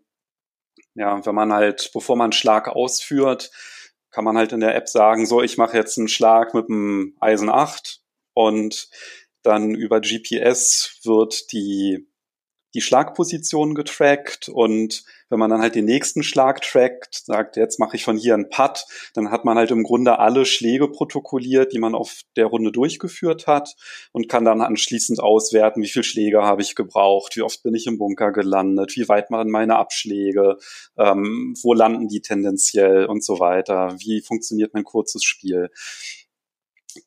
[0.96, 3.52] ja, wenn man halt, bevor man einen Schlag ausführt,
[4.12, 7.16] kann man halt in der App sagen, so, ich mache jetzt einen Schlag mit dem
[7.20, 8.02] Eisen 8
[8.34, 8.90] und
[9.44, 12.09] dann über GPS wird die
[12.74, 17.96] die Schlagposition getrackt und wenn man dann halt den nächsten Schlag trackt, sagt, jetzt mache
[17.96, 21.80] ich von hier einen Putt, dann hat man halt im Grunde alle Schläge protokolliert, die
[21.80, 23.76] man auf der Runde durchgeführt hat
[24.12, 27.88] und kann dann anschließend auswerten, wie viele Schläge habe ich gebraucht, wie oft bin ich
[27.88, 30.58] im Bunker gelandet, wie weit waren meine Abschläge,
[30.98, 35.70] ähm, wo landen die tendenziell und so weiter, wie funktioniert mein kurzes Spiel.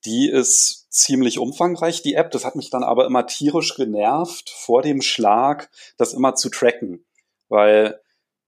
[0.04, 2.30] Die ist ziemlich umfangreich, die App.
[2.30, 7.04] Das hat mich dann aber immer tierisch genervt, vor dem Schlag das immer zu tracken.
[7.48, 8.00] Weil.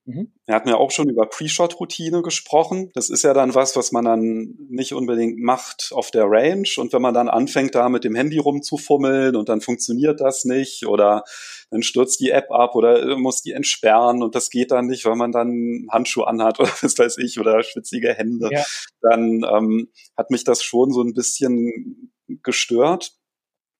[0.05, 2.91] Wir hatten ja auch schon über Pre-Shot-Routine gesprochen.
[2.93, 6.67] Das ist ja dann was, was man dann nicht unbedingt macht auf der Range.
[6.77, 10.85] Und wenn man dann anfängt, da mit dem Handy rumzufummeln und dann funktioniert das nicht
[10.85, 11.23] oder
[11.71, 15.15] dann stürzt die App ab oder muss die entsperren und das geht dann nicht, weil
[15.15, 18.63] man dann Handschuhe anhat oder was weiß ich oder schwitzige Hände, ja.
[19.01, 22.11] dann ähm, hat mich das schon so ein bisschen
[22.43, 23.13] gestört.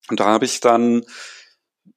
[0.10, 1.04] Und da habe ich dann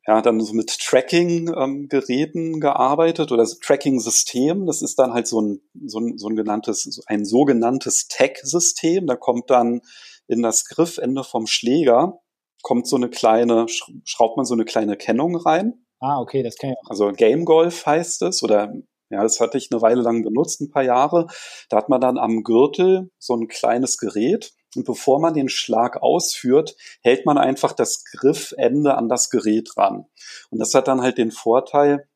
[0.09, 4.65] ja, dann so mit Tracking-Geräten ähm, gearbeitet oder Tracking-System.
[4.65, 9.07] Das ist dann halt so ein, so ein, so ein genanntes, ein sogenanntes Tag-System.
[9.07, 9.83] Da kommt dann
[10.27, 12.21] in das Griffende vom Schläger
[12.63, 13.67] kommt so eine kleine,
[14.05, 15.85] schraubt man so eine kleine Kennung rein.
[16.01, 16.91] Ah, okay, das kann ich auch.
[16.91, 18.73] Also Game Golf heißt es oder
[19.11, 21.27] Ja, das hatte ich eine Weile lang benutzt, ein paar Jahre.
[21.69, 24.53] Da hat man dann am Gürtel so ein kleines Gerät.
[24.77, 30.07] Und bevor man den Schlag ausführt, hält man einfach das Griffende an das Gerät ran.
[30.51, 32.09] Und das hat dann halt den Vorteil,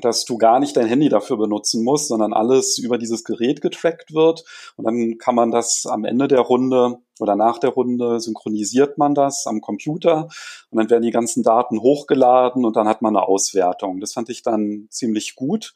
[0.00, 4.14] dass du gar nicht dein Handy dafür benutzen musst, sondern alles über dieses Gerät getrackt
[4.14, 4.44] wird.
[4.76, 9.14] Und dann kann man das am Ende der Runde oder nach der Runde synchronisiert man
[9.14, 10.28] das am Computer
[10.70, 14.00] und dann werden die ganzen Daten hochgeladen und dann hat man eine Auswertung.
[14.00, 15.74] Das fand ich dann ziemlich gut,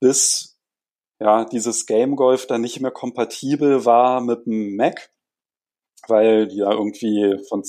[0.00, 0.58] bis
[1.18, 5.10] ja dieses Game Golf dann nicht mehr kompatibel war mit dem Mac,
[6.08, 7.62] weil die da irgendwie von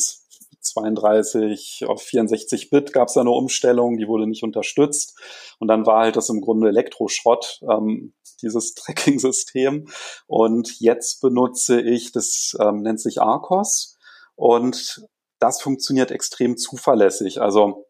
[0.67, 5.17] 32 auf 64 Bit gab es da eine Umstellung, die wurde nicht unterstützt.
[5.59, 9.87] Und dann war halt das im Grunde Elektroschrott, ähm, dieses Tracking-System.
[10.27, 13.97] Und jetzt benutze ich, das ähm, nennt sich Arcos.
[14.35, 15.07] Und
[15.39, 17.41] das funktioniert extrem zuverlässig.
[17.41, 17.85] Also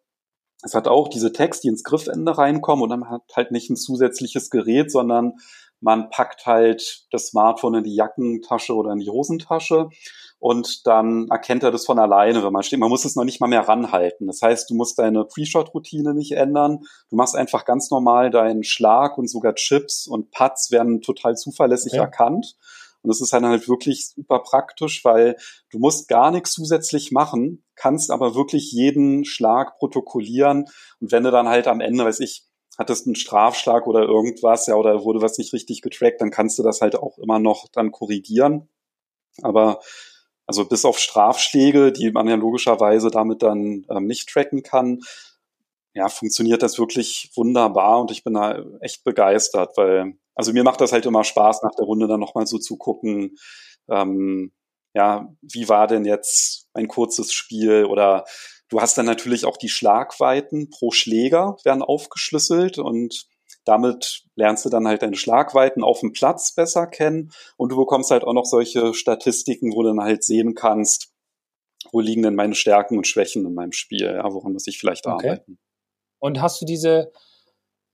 [0.64, 3.76] es hat auch diese Text, die ins Griffende reinkommen und dann hat halt nicht ein
[3.76, 5.34] zusätzliches Gerät, sondern
[5.80, 9.90] man packt halt das Smartphone in die Jackentasche oder in die Hosentasche
[10.40, 12.80] und dann erkennt er das von alleine, wenn man steht.
[12.80, 14.28] Man muss es noch nicht mal mehr ranhalten.
[14.28, 16.80] Das heißt, du musst deine Pre-Shot-Routine nicht ändern.
[17.10, 21.94] Du machst einfach ganz normal deinen Schlag und sogar Chips und Putts werden total zuverlässig
[21.94, 22.02] okay.
[22.02, 22.56] erkannt.
[23.02, 25.38] Und das ist dann halt wirklich super praktisch, weil
[25.72, 30.66] du musst gar nichts zusätzlich machen, kannst aber wirklich jeden Schlag protokollieren.
[31.00, 32.46] Und wenn du dann halt am Ende, weiß ich,
[32.78, 36.64] hattest einen Strafschlag oder irgendwas, ja, oder wurde was nicht richtig getrackt, dann kannst du
[36.64, 38.70] das halt auch immer noch dann korrigieren.
[39.42, 39.80] Aber
[40.48, 45.02] also bis auf Strafschläge, die man ja logischerweise damit dann ähm, nicht tracken kann,
[45.94, 50.80] ja, funktioniert das wirklich wunderbar und ich bin da echt begeistert, weil, also mir macht
[50.80, 53.38] das halt immer Spaß, nach der Runde dann nochmal so zu gucken,
[53.90, 54.54] ähm,
[54.94, 58.26] ja, wie war denn jetzt ein kurzes Spiel oder
[58.70, 63.28] du hast dann natürlich auch die Schlagweiten pro Schläger werden aufgeschlüsselt und
[63.68, 68.12] damit lernst du dann halt deine Schlagweiten auf dem Platz besser kennen und du bekommst
[68.12, 71.12] halt auch noch solche Statistiken, wo du dann halt sehen kannst,
[71.92, 75.06] wo liegen denn meine Stärken und Schwächen in meinem Spiel, ja, woran muss ich vielleicht
[75.06, 75.30] okay.
[75.30, 75.60] arbeiten.
[76.20, 77.12] Und hast du diese,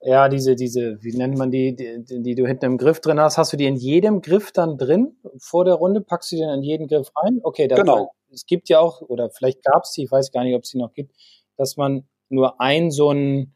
[0.02, 3.38] ja, diese, diese, wie nennt man die, die, die, du hinten im Griff drin hast,
[3.38, 6.02] hast du die in jedem Griff dann drin vor der Runde?
[6.02, 7.40] Packst du die in jeden Griff rein?
[7.44, 8.12] Okay, dann, genau.
[8.32, 10.72] es gibt ja auch, oder vielleicht gab es die, ich weiß gar nicht, ob es
[10.72, 11.16] die noch gibt,
[11.58, 13.56] dass man nur ein so ein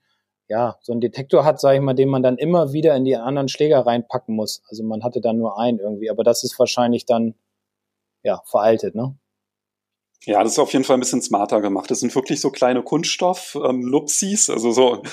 [0.49, 3.15] ja, so ein Detektor hat, sage ich mal, den man dann immer wieder in die
[3.15, 4.61] anderen Schläger reinpacken muss.
[4.69, 7.35] Also man hatte dann nur einen irgendwie, aber das ist wahrscheinlich dann
[8.23, 9.17] ja veraltet, ne?
[10.25, 11.91] Ja, das ist auf jeden Fall ein bisschen smarter gemacht.
[11.91, 15.03] Das sind wirklich so kleine Kunststoff-Lupsis, ähm, also so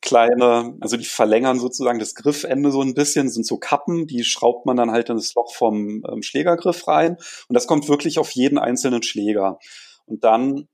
[0.00, 4.64] kleine, also die verlängern sozusagen das Griffende so ein bisschen, sind so Kappen, die schraubt
[4.66, 8.30] man dann halt in das Loch vom ähm, Schlägergriff rein und das kommt wirklich auf
[8.30, 9.58] jeden einzelnen Schläger.
[10.06, 10.66] Und dann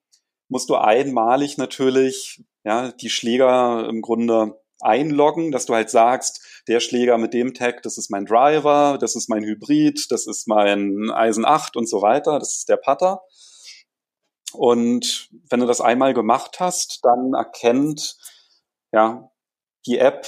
[0.49, 6.81] musst du einmalig natürlich ja, die Schläger im Grunde einloggen, dass du halt sagst, der
[6.81, 11.11] Schläger mit dem Tag, das ist mein Driver, das ist mein Hybrid, das ist mein
[11.11, 13.23] Eisen 8 und so weiter, das ist der Putter.
[14.53, 18.17] Und wenn du das einmal gemacht hast, dann erkennt
[18.93, 19.31] ja
[19.87, 20.27] die App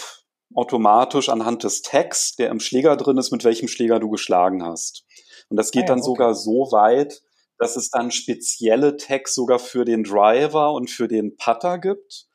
[0.54, 5.04] automatisch anhand des Tags, der im Schläger drin ist, mit welchem Schläger du geschlagen hast.
[5.48, 6.06] Und das geht ah ja, dann okay.
[6.06, 7.22] sogar so weit,
[7.62, 12.26] dass es dann spezielle Tags sogar für den Driver und für den Putter gibt,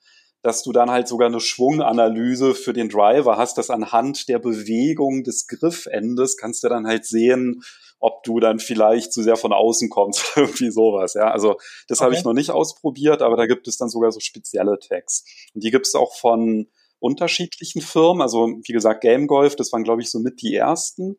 [0.41, 5.25] dass du dann halt sogar eine Schwunganalyse für den Driver hast, dass anhand der Bewegung
[5.25, 7.61] des Griffendes kannst du dann halt sehen,
[7.99, 11.13] ob du dann vielleicht zu sehr von außen kommst oder irgendwie sowas.
[11.13, 11.57] Ja, also
[11.89, 12.05] das okay.
[12.05, 15.25] habe ich noch nicht ausprobiert, aber da gibt es dann sogar so spezielle Tags.
[15.53, 18.21] Und die gibt es auch von unterschiedlichen Firmen.
[18.21, 21.17] Also wie gesagt, Game Golf, das waren glaube ich so mit die ersten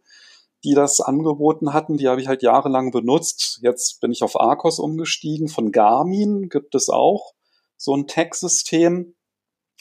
[0.65, 1.97] die das angeboten hatten.
[1.97, 3.61] Die habe ich halt jahrelang benutzt.
[3.63, 5.49] Jetzt bin ich auf Arcos umgestiegen.
[5.49, 7.35] Von Garmin gibt es auch
[7.77, 9.15] so ein Tag-System.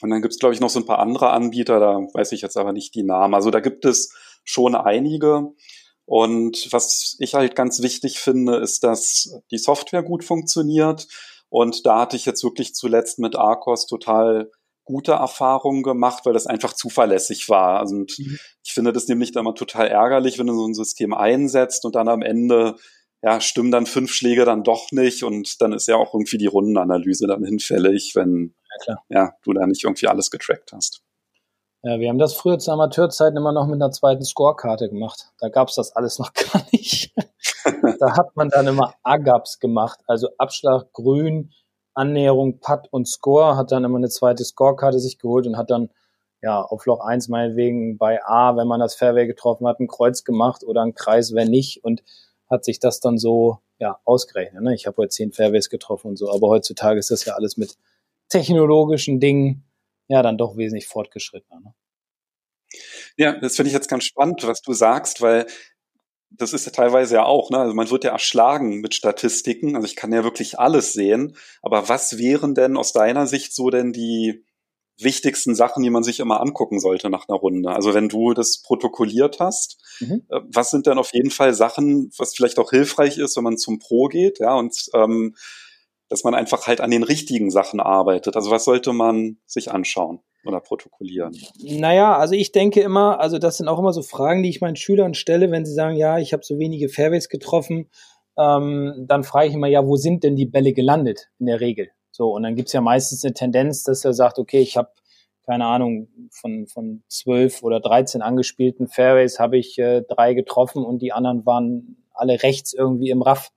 [0.02, 2.42] Und dann gibt es, glaube ich, noch so ein paar andere Anbieter, da weiß ich
[2.42, 3.34] jetzt aber nicht die Namen.
[3.34, 4.13] Also da gibt es
[4.44, 5.54] schon einige.
[6.06, 11.08] Und was ich halt ganz wichtig finde, ist, dass die Software gut funktioniert.
[11.50, 14.52] Und da hatte ich jetzt wirklich zuletzt mit Arcos total
[14.88, 17.80] gute Erfahrungen gemacht, weil das einfach zuverlässig war.
[17.80, 18.39] Also und mhm.
[18.63, 21.95] ich finde das nämlich dann immer total ärgerlich, wenn du so ein System einsetzt und
[21.95, 22.76] dann am Ende
[23.21, 26.47] ja, stimmen dann fünf Schläge dann doch nicht und dann ist ja auch irgendwie die
[26.47, 28.56] Rundenanalyse dann hinfällig, wenn
[28.88, 31.02] ja, ja, du da nicht irgendwie alles getrackt hast.
[31.84, 35.32] Ja, wir haben das früher zu Amateurzeiten immer noch mit einer zweiten Scorekarte gemacht.
[35.39, 37.13] Da gab's das alles noch gar nicht.
[38.00, 41.52] da hat man dann immer Agaps gemacht, also Abschlag grün,
[41.98, 45.90] Annäherung, Putt und Score, hat dann immer eine zweite Scorekarte sich geholt und hat dann
[46.42, 50.24] ja auf Loch 1 meinetwegen bei A, wenn man das Fairway getroffen hat, ein Kreuz
[50.24, 52.04] gemacht oder ein Kreis, wenn nicht und
[52.50, 54.64] hat sich das dann so ja ausgerechnet.
[54.64, 54.76] Ne?
[54.76, 57.78] Ich habe heute zehn Fairways getroffen und so, aber heutzutage ist das ja alles mit
[58.30, 59.66] technologischen Dingen
[60.08, 61.60] ja dann doch wesentlich fortgeschrittener.
[61.60, 61.74] Ne?
[63.18, 65.48] Ja, das finde ich jetzt ganz spannend, was du sagst, weil
[66.30, 67.60] das ist ja teilweise ja auch, ne?
[67.60, 69.76] Also man wird ja erschlagen mit Statistiken.
[69.76, 71.36] Also ich kann ja wirklich alles sehen.
[71.62, 74.44] Aber was wären denn aus deiner Sicht so denn die
[75.00, 77.70] wichtigsten Sachen, die man sich immer angucken sollte nach einer Runde?
[77.72, 80.24] Also wenn du das protokolliert hast, mhm.
[80.30, 83.58] Äh, was sind denn auf jeden Fall Sachen, was vielleicht auch hilfreich ist, wenn man
[83.58, 85.36] zum Pro geht, ja, und ähm,
[86.10, 88.36] dass man einfach halt an den richtigen Sachen arbeitet.
[88.36, 90.22] Also was sollte man sich anschauen?
[90.48, 91.38] Oder protokollieren?
[91.62, 94.76] Naja, also ich denke immer, also das sind auch immer so Fragen, die ich meinen
[94.76, 97.90] Schülern stelle, wenn sie sagen, ja, ich habe so wenige Fairways getroffen,
[98.38, 101.90] ähm, dann frage ich immer, ja, wo sind denn die Bälle gelandet in der Regel?
[102.12, 104.90] So, und dann gibt's ja meistens eine Tendenz, dass er sagt, okay, ich habe,
[105.46, 111.02] keine Ahnung, von, von zwölf oder dreizehn angespielten Fairways habe ich äh, drei getroffen und
[111.02, 113.52] die anderen waren alle rechts irgendwie im Raff.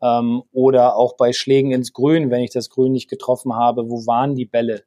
[0.00, 4.06] Ähm, oder auch bei Schlägen ins Grün, wenn ich das Grün nicht getroffen habe, wo
[4.06, 4.84] waren die Bälle?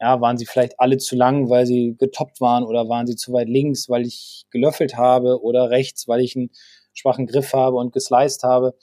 [0.00, 3.32] Ja, waren sie vielleicht alle zu lang, weil sie getoppt waren oder waren sie zu
[3.32, 6.50] weit links, weil ich gelöffelt habe oder rechts, weil ich einen
[6.94, 8.76] schwachen Griff habe und gesliced habe.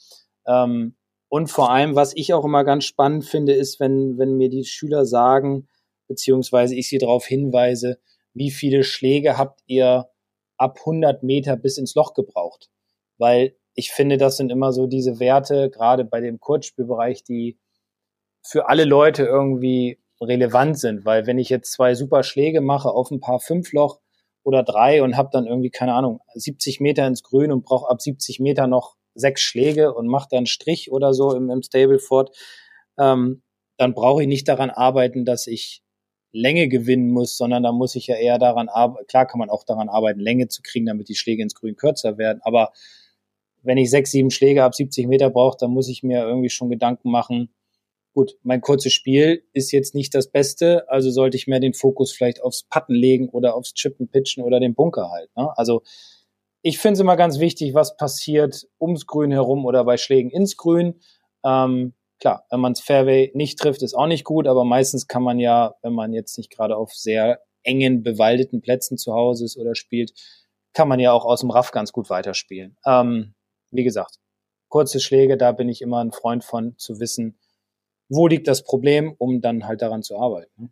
[0.45, 0.95] Ähm,
[1.29, 4.65] und vor allem, was ich auch immer ganz spannend finde, ist, wenn, wenn mir die
[4.65, 5.67] Schüler sagen,
[6.07, 7.99] beziehungsweise ich sie darauf hinweise,
[8.33, 10.09] wie viele Schläge habt ihr
[10.57, 12.69] ab 100 Meter bis ins Loch gebraucht?
[13.17, 17.57] Weil ich finde, das sind immer so diese Werte, gerade bei dem Kurzspielbereich, die
[18.41, 23.11] für alle Leute irgendwie relevant sind, weil wenn ich jetzt zwei super Schläge mache auf
[23.11, 23.99] ein paar Fünfloch
[24.43, 28.01] oder drei und habe dann irgendwie, keine Ahnung, 70 Meter ins Grün und brauche ab
[28.01, 32.35] 70 Meter noch sechs Schläge und mache dann Strich oder so im, im Stableford,
[32.99, 33.41] ähm,
[33.77, 35.81] dann brauche ich nicht daran arbeiten, dass ich
[36.31, 39.63] Länge gewinnen muss, sondern da muss ich ja eher daran arbeiten, klar kann man auch
[39.63, 42.71] daran arbeiten, Länge zu kriegen, damit die Schläge ins Grün kürzer werden, aber
[43.63, 46.69] wenn ich sechs, sieben Schläge ab 70 Meter brauche, dann muss ich mir irgendwie schon
[46.69, 47.49] Gedanken machen,
[48.15, 52.13] gut, mein kurzes Spiel ist jetzt nicht das Beste, also sollte ich mehr den Fokus
[52.13, 55.29] vielleicht aufs Putten legen oder aufs Chippen, Pitchen oder den Bunker halt.
[55.35, 55.49] Ne?
[55.57, 55.83] Also
[56.61, 60.55] ich finde es immer ganz wichtig, was passiert ums Grün herum oder bei Schlägen ins
[60.55, 61.01] Grün.
[61.43, 65.21] Ähm, klar, wenn man es Fairway nicht trifft, ist auch nicht gut, aber meistens kann
[65.21, 69.57] man ja, wenn man jetzt nicht gerade auf sehr engen, bewaldeten Plätzen zu Hause ist
[69.57, 70.13] oder spielt,
[70.73, 72.77] kann man ja auch aus dem Raff ganz gut weiterspielen.
[72.85, 73.35] Ähm,
[73.71, 74.19] wie gesagt,
[74.69, 77.37] kurze Schläge, da bin ich immer ein Freund von zu wissen,
[78.09, 80.51] wo liegt das Problem, um dann halt daran zu arbeiten.
[80.57, 80.69] Ne?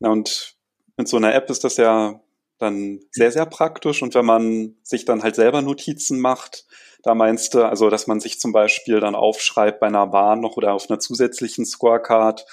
[0.00, 0.56] Ja, und
[0.96, 2.20] mit so einer App ist das ja
[2.58, 4.02] dann sehr, sehr praktisch.
[4.02, 6.66] Und wenn man sich dann halt selber Notizen macht,
[7.02, 10.56] da meinst du, also dass man sich zum Beispiel dann aufschreibt bei einer Bahn noch
[10.56, 12.46] oder auf einer zusätzlichen Scorecard,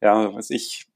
[0.00, 0.86] ja, weiß ich,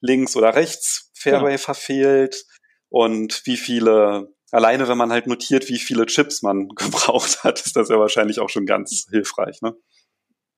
[0.00, 1.58] links oder rechts Fairway ja.
[1.58, 2.44] verfehlt
[2.88, 7.76] und wie viele, alleine wenn man halt notiert, wie viele Chips man gebraucht hat, ist
[7.76, 9.74] das ja wahrscheinlich auch schon ganz hilfreich, ne?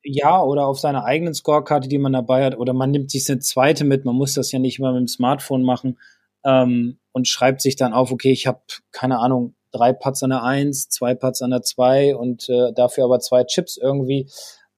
[0.05, 3.41] Ja, oder auf seiner eigenen Scorekarte, die man dabei hat, oder man nimmt sich eine
[3.41, 5.99] zweite mit, man muss das ja nicht immer mit dem Smartphone machen
[6.45, 8.61] ähm, und schreibt sich dann auf, okay, ich habe,
[8.93, 13.05] keine Ahnung, drei Putts an der Eins, zwei Putts an der Zwei und äh, dafür
[13.05, 14.29] aber zwei Chips irgendwie.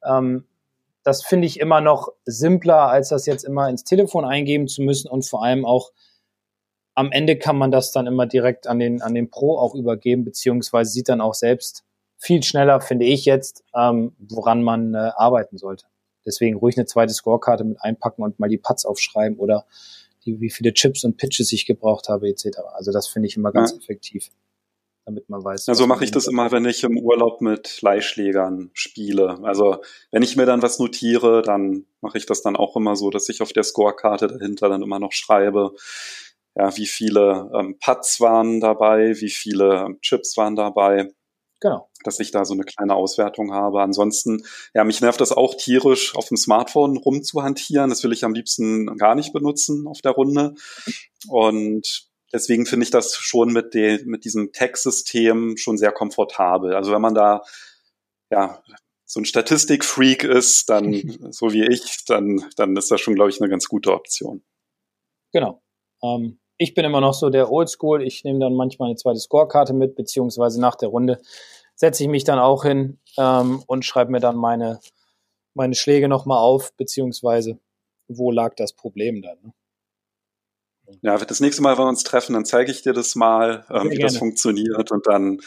[0.04, 0.46] Ähm,
[1.02, 5.08] das finde ich immer noch simpler, als das jetzt immer ins Telefon eingeben zu müssen
[5.08, 5.92] und vor allem auch
[6.94, 10.24] am Ende kann man das dann immer direkt an den, an den Pro auch übergeben,
[10.24, 11.84] beziehungsweise sieht dann auch selbst,
[12.18, 15.86] viel schneller, finde ich jetzt, ähm, woran man äh, arbeiten sollte.
[16.24, 19.64] Deswegen ruhig eine zweite Scorekarte mit einpacken und mal die Putts aufschreiben oder
[20.24, 22.58] die, wie viele Chips und Pitches ich gebraucht habe, etc.
[22.74, 23.78] Also das finde ich immer ganz ja.
[23.78, 24.28] effektiv,
[25.04, 25.68] damit man weiß.
[25.68, 29.38] Also mache ich das immer, wenn ich im Urlaub mit Leihschlägern spiele.
[29.44, 29.78] Also
[30.10, 33.28] wenn ich mir dann was notiere, dann mache ich das dann auch immer so, dass
[33.28, 35.74] ich auf der Scorekarte dahinter dann immer noch schreibe,
[36.56, 41.12] ja, wie viele ähm, Putts waren dabei, wie viele Chips waren dabei
[41.60, 41.88] Genau.
[42.04, 43.80] Dass ich da so eine kleine Auswertung habe.
[43.82, 47.90] Ansonsten, ja, mich nervt das auch tierisch, auf dem Smartphone rumzuhantieren.
[47.90, 50.54] Das will ich am liebsten gar nicht benutzen auf der Runde.
[51.28, 56.74] Und deswegen finde ich das schon mit, de, mit diesem Tech-System schon sehr komfortabel.
[56.74, 57.42] Also wenn man da,
[58.30, 58.62] ja,
[59.06, 60.92] so ein Statistikfreak ist, dann,
[61.30, 64.44] so wie ich, dann, dann ist das schon, glaube ich, eine ganz gute Option.
[65.32, 65.62] Genau.
[66.02, 68.02] Ähm, ich bin immer noch so der Oldschool.
[68.02, 71.20] Ich nehme dann manchmal eine zweite Scorekarte mit, beziehungsweise nach der Runde
[71.74, 74.80] setze ich mich dann auch hin ähm, und schreibe mir dann meine,
[75.54, 77.58] meine Schläge nochmal auf, beziehungsweise
[78.08, 79.38] wo lag das Problem dann.
[79.42, 79.52] Ne?
[81.02, 83.84] Ja, das nächste Mal, wenn wir uns treffen, dann zeige ich dir das mal, ähm,
[83.84, 84.02] wie gerne.
[84.02, 85.38] das funktioniert und dann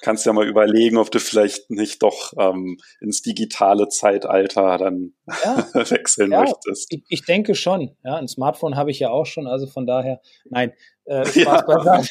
[0.00, 5.12] kannst du ja mal überlegen, ob du vielleicht nicht doch ähm, ins digitale Zeitalter dann
[5.44, 5.66] ja.
[5.90, 6.92] wechseln ja, möchtest.
[6.92, 7.96] Ich, ich, denke schon.
[8.04, 10.72] Ja, ein Smartphone habe ich ja auch schon, also von daher, nein,
[11.04, 12.02] äh, Spaß ja.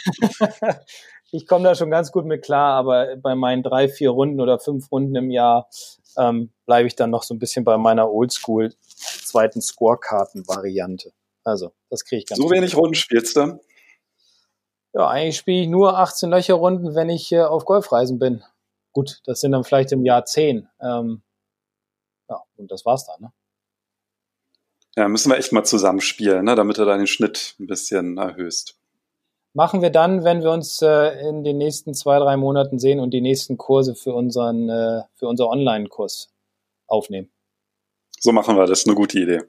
[1.32, 4.60] ich komme da schon ganz gut mit klar, aber bei meinen drei, vier Runden oder
[4.60, 5.70] fünf Runden im Jahr
[6.18, 11.12] ähm, bleibe ich dann noch so ein bisschen bei meiner Oldschool zweiten Scorekarten-Variante.
[11.44, 13.60] Also, das kriege ich ganz So wenig Runden spielst du?
[14.94, 18.44] Ja, eigentlich spiele ich nur 18 Löcher Runden, wenn ich äh, auf Golfreisen bin.
[18.92, 20.68] Gut, das sind dann vielleicht im Jahr 10.
[20.82, 21.22] Ähm,
[22.28, 23.34] ja, und das war's dann, ne?
[24.96, 28.76] Ja, müssen wir echt mal zusammenspielen, ne, damit du deinen Schnitt ein bisschen erhöhst.
[29.54, 33.12] Machen wir dann, wenn wir uns äh, in den nächsten zwei, drei Monaten sehen und
[33.12, 36.32] die nächsten Kurse für unseren, äh, für unser Online-Kurs
[36.88, 37.32] aufnehmen.
[38.20, 39.42] So machen wir das, eine gute Idee.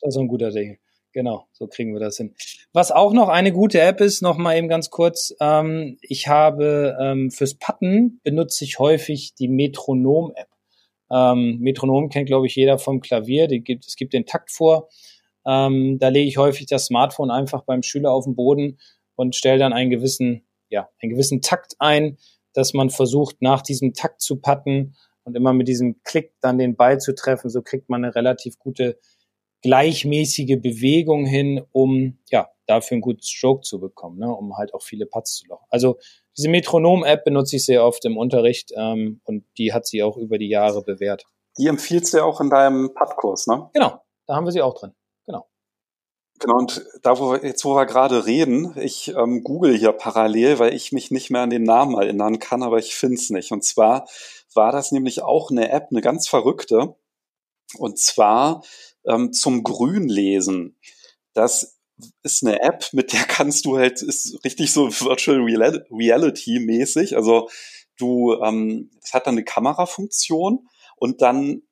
[0.00, 0.78] Das ist ein guter Ding.
[1.16, 2.34] Genau, so kriegen wir das hin.
[2.74, 5.34] Was auch noch eine gute App ist, noch mal eben ganz kurz.
[5.40, 10.48] Ähm, ich habe ähm, fürs Patten benutze ich häufig die Metronom-App.
[11.10, 13.46] Ähm, Metronom kennt, glaube ich, jeder vom Klavier.
[13.46, 14.90] Die gibt, es gibt den Takt vor.
[15.46, 18.78] Ähm, da lege ich häufig das Smartphone einfach beim Schüler auf den Boden
[19.14, 22.18] und stelle dann einen gewissen, ja, einen gewissen Takt ein,
[22.52, 26.76] dass man versucht, nach diesem Takt zu patten und immer mit diesem Klick dann den
[26.76, 27.48] Ball zu treffen.
[27.48, 28.98] So kriegt man eine relativ gute
[29.62, 34.82] gleichmäßige Bewegung hin, um ja dafür einen guten Stroke zu bekommen, ne, um halt auch
[34.82, 35.66] viele Putts zu lochen.
[35.70, 35.98] Also
[36.36, 40.38] diese Metronom-App benutze ich sehr oft im Unterricht ähm, und die hat sie auch über
[40.38, 41.24] die Jahre bewährt.
[41.58, 43.70] Die empfiehlst du ja auch in deinem Puttkurs, ne?
[43.72, 44.92] Genau, da haben wir sie auch drin.
[45.24, 45.46] Genau.
[46.38, 50.58] Genau, und da, wo wir, jetzt wo wir gerade reden, ich ähm, google hier parallel,
[50.58, 53.52] weil ich mich nicht mehr an den Namen erinnern kann, aber ich finde es nicht.
[53.52, 54.06] Und zwar
[54.54, 56.96] war das nämlich auch eine App, eine ganz verrückte.
[57.78, 58.62] Und zwar
[59.08, 60.76] ähm, zum Grünlesen.
[61.32, 61.78] Das
[62.22, 67.16] ist eine App, mit der kannst du halt, ist richtig so Virtual Reality mäßig.
[67.16, 67.48] Also
[67.98, 71.62] du, ähm, das hat dann eine Kamerafunktion und dann,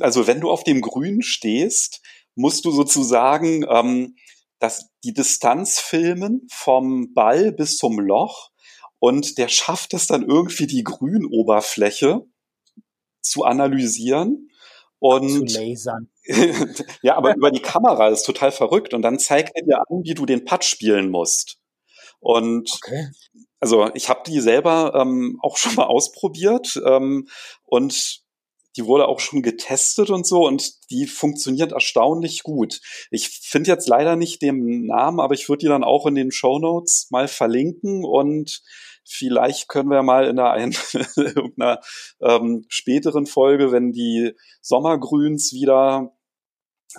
[0.00, 2.02] also wenn du auf dem Grün stehst,
[2.34, 4.16] musst du sozusagen ähm,
[4.58, 8.50] das, die Distanz filmen vom Ball bis zum Loch
[8.98, 12.26] und der schafft es dann irgendwie die Grünoberfläche
[13.20, 14.50] zu analysieren
[15.06, 16.08] und zu lasern.
[17.02, 20.14] ja, aber über die Kamera ist total verrückt und dann zeigt er dir an, wie
[20.14, 21.58] du den Putt spielen musst.
[22.18, 23.08] Und okay.
[23.60, 27.28] also ich habe die selber ähm, auch schon mal ausprobiert ähm,
[27.64, 28.24] und
[28.76, 32.80] die wurde auch schon getestet und so und die funktioniert erstaunlich gut.
[33.10, 36.30] Ich finde jetzt leider nicht den Namen, aber ich würde die dann auch in den
[36.30, 38.62] Show Notes mal verlinken und
[39.06, 40.52] Vielleicht können wir mal in einer,
[41.56, 41.80] einer
[42.20, 46.12] ähm, späteren Folge, wenn die Sommergrüns wieder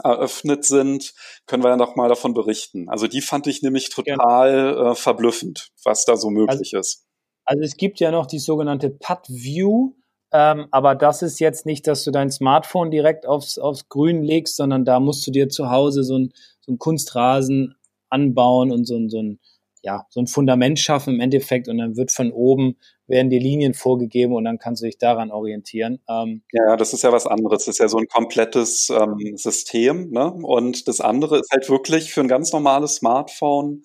[0.03, 1.13] eröffnet sind,
[1.45, 2.89] können wir ja noch mal davon berichten.
[2.89, 7.05] Also die fand ich nämlich total äh, verblüffend, was da so möglich also, ist.
[7.45, 9.93] Also es gibt ja noch die sogenannte Putt View,
[10.31, 14.57] ähm, aber das ist jetzt nicht, dass du dein Smartphone direkt aufs, aufs Grün legst,
[14.57, 17.75] sondern da musst du dir zu Hause so ein, so ein Kunstrasen
[18.09, 19.39] anbauen und so ein, so ein
[19.87, 22.75] ja, so ein Fundament schaffen im Endeffekt und dann wird von oben
[23.07, 26.03] werden die Linien vorgegeben und dann kannst du dich daran orientieren.
[26.09, 27.63] Ähm, ja, das ist ja was anderes.
[27.63, 30.11] Das ist ja so ein komplettes ähm, System.
[30.11, 30.29] Ne?
[30.29, 33.83] Und das andere ist halt wirklich für ein ganz normales Smartphone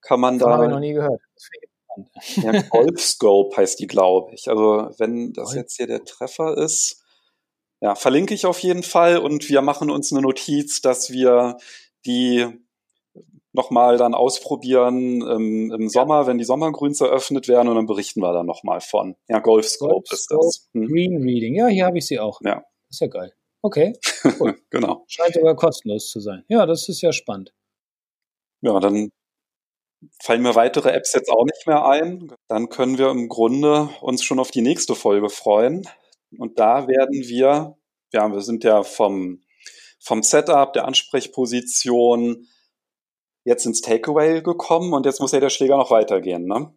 [0.00, 0.54] kann man das da.
[0.54, 1.20] Habe ich noch nie gehört.
[2.36, 4.48] Ja, Golfscope heißt die, glaube ich.
[4.48, 7.02] Also wenn das jetzt hier der Treffer ist,
[7.82, 11.58] ja, verlinke ich auf jeden Fall und wir machen uns eine Notiz, dass wir
[12.06, 12.63] die
[13.54, 18.32] nochmal dann ausprobieren ähm, im Sommer, wenn die Sommergrüns eröffnet werden und dann berichten wir
[18.32, 19.16] dann nochmal von.
[19.28, 20.68] Ja, Golf ist das.
[20.74, 20.88] Hm.
[20.88, 22.40] Green Reading, ja, hier habe ich sie auch.
[22.42, 22.64] Ja.
[22.90, 23.32] Ist ja geil.
[23.62, 23.94] Okay,
[24.40, 24.58] cool.
[24.70, 25.04] genau.
[25.06, 26.44] Scheint sogar kostenlos zu sein.
[26.48, 27.54] Ja, das ist ja spannend.
[28.60, 29.10] Ja, dann
[30.20, 32.32] fallen mir weitere Apps jetzt auch nicht mehr ein.
[32.48, 35.88] Dann können wir im Grunde uns schon auf die nächste Folge freuen.
[36.38, 37.76] Und da werden wir,
[38.12, 39.42] ja, wir sind ja vom,
[40.00, 42.48] vom Setup, der Ansprechposition,
[43.44, 46.72] jetzt ins Takeaway gekommen und jetzt muss ja der Schläger noch weitergehen, ne?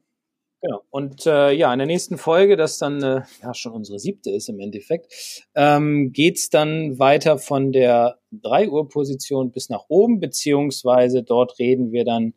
[0.61, 0.81] Genau.
[0.89, 4.49] Und äh, ja, in der nächsten Folge, das dann äh, ja schon unsere siebte ist
[4.49, 11.21] im Endeffekt, ähm, geht's dann weiter von der 3 Uhr Position bis nach oben, beziehungsweise
[11.21, 12.33] dort reden wir dann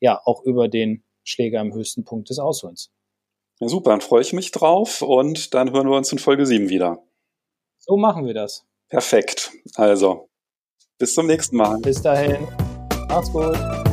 [0.00, 2.90] ja auch über den Schläger am höchsten Punkt des Ausholens.
[3.60, 6.70] Ja, super, dann freue ich mich drauf und dann hören wir uns in Folge 7
[6.70, 7.02] wieder.
[7.78, 8.64] So machen wir das.
[8.88, 9.52] Perfekt.
[9.74, 10.30] Also,
[10.98, 11.78] bis zum nächsten Mal.
[11.80, 12.46] Bis dahin.
[13.08, 13.87] Macht's gut.